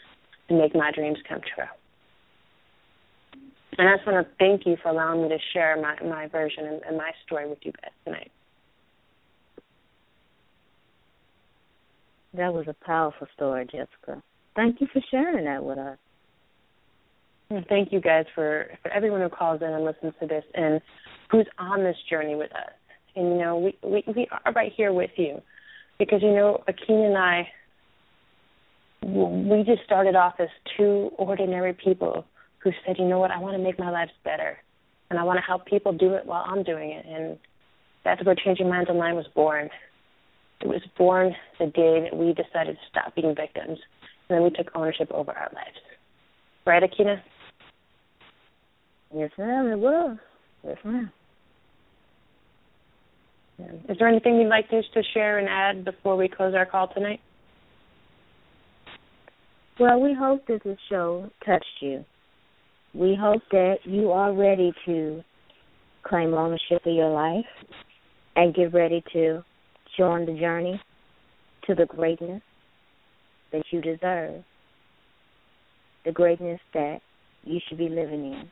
and 0.50 0.58
make 0.58 0.76
my 0.76 0.92
dreams 0.92 1.18
come 1.30 1.40
true. 1.56 1.66
And 3.78 3.88
I 3.88 3.96
just 3.96 4.08
want 4.08 4.28
to 4.28 4.34
thank 4.38 4.66
you 4.66 4.76
for 4.82 4.90
allowing 4.90 5.24
me 5.24 5.30
to 5.30 5.38
share 5.54 5.80
my, 5.82 5.96
my 6.08 6.28
version 6.28 6.66
and, 6.66 6.82
and 6.88 6.98
my 6.98 7.12
story 7.26 7.48
with 7.48 7.60
you 7.62 7.72
guys 7.72 7.92
tonight. 8.06 8.32
That 12.36 12.54
was 12.54 12.68
a 12.68 12.76
powerful 12.86 13.28
story, 13.36 13.66
Jessica. 13.66 14.22
Thank 14.56 14.82
you 14.82 14.88
for 14.92 15.02
sharing 15.10 15.46
that 15.46 15.64
with 15.64 15.78
us. 15.78 15.98
Hmm, 17.50 17.60
thank 17.70 17.92
you 17.92 18.00
guys 18.00 18.26
for, 18.36 18.68
for 18.82 18.92
everyone 18.92 19.22
who 19.22 19.30
calls 19.30 19.62
in 19.62 19.70
and 19.70 19.84
listens 19.84 20.14
to 20.20 20.28
this 20.28 20.44
and 20.54 20.82
who's 21.32 21.48
on 21.58 21.84
this 21.84 21.98
journey 22.10 22.36
with 22.36 22.52
us. 22.52 22.74
And 23.16 23.30
you 23.30 23.38
know, 23.38 23.58
we, 23.58 23.78
we, 23.84 24.04
we 24.16 24.28
are 24.46 24.54
right 24.54 24.72
here 24.76 24.94
with 24.94 25.12
you. 25.18 25.42
Because 26.00 26.22
you 26.22 26.32
know, 26.32 26.64
Aikyna 26.68 27.08
and 27.08 27.18
I 27.18 27.48
we 29.06 29.64
just 29.66 29.84
started 29.86 30.16
off 30.16 30.36
as 30.40 30.48
two 30.78 31.12
ordinary 31.18 31.74
people 31.74 32.26
who 32.60 32.72
said, 32.86 32.96
you 32.98 33.06
know 33.06 33.20
what, 33.20 33.32
I 33.32 33.40
want 33.40 33.58
to 33.58 33.64
make 33.64 33.78
my 33.78 33.92
lives 33.92 34.12
better. 34.24 34.58
And 35.10 35.20
I 35.20 35.24
want 35.24 35.38
to 35.38 35.46
help 35.46 35.66
people 35.66 35.92
do 35.92 36.14
it 36.14 36.26
while 36.26 36.44
I'm 36.48 36.64
doing 36.64 36.92
it. 36.92 37.06
And 37.06 37.38
that's 38.06 38.24
where 38.26 38.36
Changing 38.36 38.70
Minds 38.70 38.90
Online 38.90 39.16
was 39.16 39.26
born. 39.36 39.70
It 40.62 40.68
was 40.68 40.82
born 40.98 41.36
the 41.60 41.66
day 41.68 42.08
that 42.10 42.18
we 42.18 42.34
decided 42.34 42.76
to 42.76 42.82
stop 42.90 43.14
being 43.16 43.36
victims. 43.36 43.80
And 44.30 44.38
then 44.38 44.44
we 44.44 44.50
took 44.50 44.72
ownership 44.76 45.12
over 45.12 45.32
our 45.32 45.52
lives. 45.54 45.78
Right, 46.66 46.84
Aikyna? 46.84 47.22
Yes, 49.16 49.32
ma'am, 49.38 49.68
it 49.68 49.80
was. 49.80 50.18
Yes, 50.64 50.78
ma'am. 50.84 51.12
Is 53.90 53.98
there 54.00 54.08
anything 54.08 54.38
you'd 54.38 54.50
like 54.50 54.70
to, 54.70 54.82
to 54.82 55.04
share 55.14 55.38
and 55.38 55.48
add 55.48 55.86
before 55.86 56.16
we 56.16 56.28
close 56.28 56.54
our 56.56 56.66
call 56.66 56.88
tonight? 56.88 57.20
Well, 59.80 60.02
we 60.02 60.14
hope 60.14 60.48
that 60.48 60.64
this 60.64 60.78
show 60.90 61.30
touched 61.46 61.66
you. 61.82 62.04
We 62.94 63.18
hope 63.20 63.42
that 63.52 63.78
you 63.86 64.12
are 64.12 64.34
ready 64.34 64.74
to 64.86 65.24
claim 66.04 66.34
ownership 66.34 66.86
of 66.86 66.94
your 66.94 67.10
life 67.10 67.46
and 68.36 68.54
get 68.54 68.74
ready 68.74 69.04
to 69.14 69.44
join 69.98 70.26
the 70.26 70.38
journey 70.40 70.80
to 71.68 71.76
the 71.76 71.86
greatness 71.86 72.42
that 73.54 73.64
you 73.72 73.80
deserve, 73.80 74.44
the 76.04 76.12
greatness 76.12 76.60
that 76.74 77.00
you 77.46 77.60
should 77.68 77.78
be 77.78 77.88
living 77.88 78.34
in. 78.34 78.50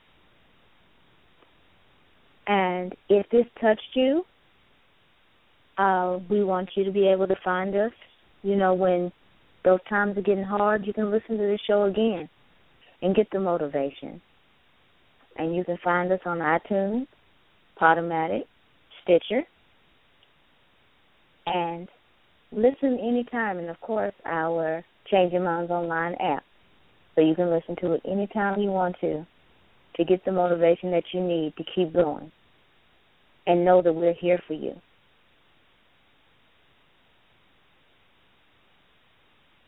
And 2.48 2.96
if 3.10 3.30
this 3.30 3.46
touched 3.60 3.82
you, 3.94 4.24
uh, 5.78 6.20
we 6.30 6.44
want 6.44 6.70
you 6.76 6.84
to 6.84 6.92
be 6.92 7.08
able 7.08 7.28
to 7.28 7.36
find 7.44 7.76
us. 7.76 7.92
You 8.44 8.56
know, 8.56 8.74
when 8.74 9.12
those 9.64 9.80
times 9.90 10.18
are 10.18 10.22
getting 10.22 10.44
hard, 10.44 10.86
you 10.86 10.94
can 10.94 11.12
listen 11.12 11.38
to 11.38 11.44
the 11.44 11.60
show 11.68 11.84
again 11.84 12.30
and 13.02 13.16
get 13.16 13.28
the 13.32 13.40
motivation. 13.40 14.22
And 15.38 15.56
you 15.56 15.64
can 15.64 15.78
find 15.84 16.12
us 16.12 16.20
on 16.26 16.40
iTunes, 16.40 17.08
Podomatic, 17.80 18.44
Stitcher, 19.04 19.44
and 21.46 21.88
listen 22.52 23.00
anytime. 23.00 23.58
And 23.58 23.70
of 23.70 23.80
course, 23.82 24.14
our 24.26 24.84
Changing 25.10 25.44
Minds 25.44 25.72
Online 25.72 26.16
app. 26.16 26.44
So 27.16 27.22
you 27.22 27.36
can 27.36 27.50
listen 27.50 27.76
to 27.82 27.94
it 27.94 28.02
anytime 28.06 28.60
you 28.60 28.70
want 28.70 28.96
to 29.02 29.26
to 29.98 30.06
get 30.06 30.24
the 30.24 30.32
motivation 30.32 30.92
that 30.92 31.04
you 31.14 31.22
need 31.22 31.54
to 31.58 31.64
keep 31.76 31.94
going. 31.94 32.32
And 33.46 33.66
know 33.66 33.82
that 33.82 33.92
we're 33.92 34.14
here 34.14 34.40
for 34.48 34.54
you. 34.54 34.80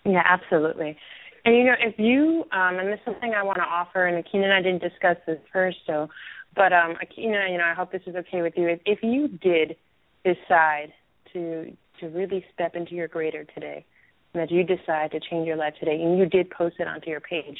Yeah, 0.05 0.23
absolutely. 0.25 0.97
And 1.45 1.55
you 1.55 1.63
know, 1.65 1.75
if 1.79 1.97
you 1.97 2.45
um, 2.51 2.79
and 2.79 2.87
this 2.89 2.99
is 2.99 3.05
something 3.05 3.33
I 3.33 3.43
want 3.43 3.57
to 3.57 3.63
offer, 3.63 4.05
and 4.05 4.23
Aikyna 4.23 4.43
and 4.43 4.53
I 4.53 4.61
didn't 4.61 4.81
discuss 4.81 5.17
this 5.25 5.39
first, 5.51 5.77
so 5.85 6.09
but 6.55 6.71
um, 6.71 6.95
Aikyna, 7.03 7.51
you 7.51 7.57
know, 7.57 7.65
I 7.65 7.73
hope 7.73 7.91
this 7.91 8.01
is 8.05 8.15
okay 8.15 8.41
with 8.41 8.53
you. 8.55 8.67
If, 8.67 8.79
if 8.85 8.99
you 9.01 9.27
did 9.27 9.75
decide 10.23 10.93
to 11.33 11.75
to 11.99 12.07
really 12.07 12.45
step 12.53 12.75
into 12.75 12.95
your 12.95 13.07
greater 13.07 13.43
today, 13.43 13.85
and 14.33 14.41
that 14.41 14.51
you 14.51 14.63
decide 14.63 15.11
to 15.11 15.19
change 15.19 15.47
your 15.47 15.57
life 15.57 15.73
today, 15.79 16.01
and 16.01 16.17
you 16.17 16.25
did 16.25 16.49
post 16.49 16.75
it 16.79 16.87
onto 16.87 17.09
your 17.09 17.21
page, 17.21 17.57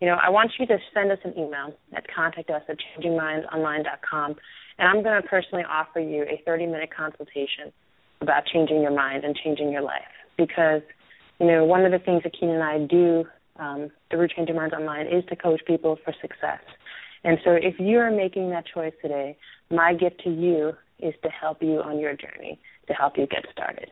you 0.00 0.08
know, 0.08 0.16
I 0.20 0.30
want 0.30 0.52
you 0.58 0.66
to 0.66 0.78
send 0.92 1.12
us 1.12 1.18
an 1.24 1.32
email 1.38 1.74
at 1.96 2.04
contact 2.14 2.50
us 2.50 2.62
at 2.68 2.76
changingmindsonline.com, 2.98 4.34
and 4.78 4.88
I'm 4.88 5.02
going 5.02 5.20
to 5.20 5.28
personally 5.28 5.64
offer 5.68 6.00
you 6.00 6.22
a 6.22 6.42
30 6.44 6.66
minute 6.66 6.90
consultation 6.94 7.72
about 8.20 8.44
changing 8.46 8.80
your 8.80 8.94
mind 8.94 9.24
and 9.24 9.36
changing 9.36 9.70
your 9.70 9.82
life 9.82 10.02
because 10.36 10.82
you 11.40 11.46
know, 11.46 11.64
one 11.64 11.84
of 11.84 11.92
the 11.92 11.98
things 11.98 12.22
that 12.22 12.34
Aikyna 12.34 12.54
and 12.54 12.62
I 12.62 12.86
do 12.86 13.24
um, 13.56 13.90
through 14.10 14.28
Changing 14.28 14.56
Minds 14.56 14.74
Online 14.74 15.06
is 15.06 15.24
to 15.28 15.36
coach 15.36 15.60
people 15.66 15.98
for 16.04 16.14
success. 16.20 16.60
And 17.24 17.38
so 17.44 17.52
if 17.52 17.74
you 17.78 17.98
are 17.98 18.10
making 18.10 18.50
that 18.50 18.64
choice 18.72 18.92
today, 19.02 19.36
my 19.70 19.94
gift 19.94 20.20
to 20.24 20.30
you 20.30 20.72
is 21.00 21.14
to 21.22 21.28
help 21.28 21.62
you 21.62 21.80
on 21.80 21.98
your 21.98 22.14
journey, 22.14 22.60
to 22.86 22.92
help 22.92 23.16
you 23.16 23.26
get 23.26 23.44
started. 23.50 23.88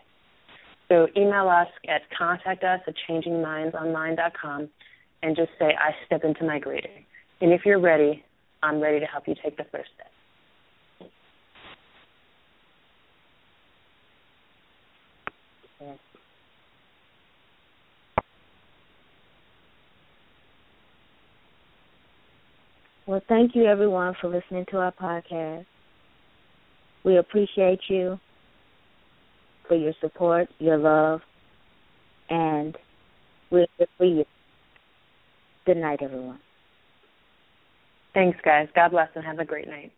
So 0.92 1.09
email 1.16 1.48
us 1.48 1.68
at 1.88 2.02
contact 2.16 2.62
us 2.64 2.81
at 2.87 2.94
changingmindsonline.com 3.09 4.68
and 5.22 5.35
just 5.35 5.48
say, 5.59 5.74
I 5.74 5.92
step 6.05 6.22
into 6.22 6.44
my 6.44 6.59
greeting. 6.59 7.07
And 7.40 7.50
if 7.50 7.62
you're 7.64 7.81
ready, 7.81 8.22
I'm 8.62 8.78
ready 8.78 9.00
to 9.00 9.07
help 9.07 9.26
you 9.26 9.35
take 9.42 9.57
the 9.57 9.64
first 9.72 9.88
step. 9.94 10.09
Well, 23.07 23.22
thank 23.31 23.55
you 23.55 23.64
everyone 23.64 24.14
for 24.20 24.28
listening 24.28 24.66
to 24.72 24.76
our 24.76 24.92
podcast. 24.92 25.64
We 27.02 27.16
appreciate 27.16 27.81
you 27.88 28.20
for 29.72 29.76
your 29.76 29.94
support, 30.02 30.50
your 30.58 30.76
love, 30.76 31.22
and 32.28 32.76
we're 33.50 33.66
here 33.78 33.87
for 33.96 34.04
you. 34.04 34.26
Good 35.64 35.78
night, 35.78 36.00
everyone. 36.02 36.38
Thanks, 38.12 38.38
guys. 38.44 38.68
God 38.74 38.90
bless 38.90 39.08
and 39.14 39.24
have 39.24 39.38
a 39.38 39.46
great 39.46 39.66
night. 39.66 39.90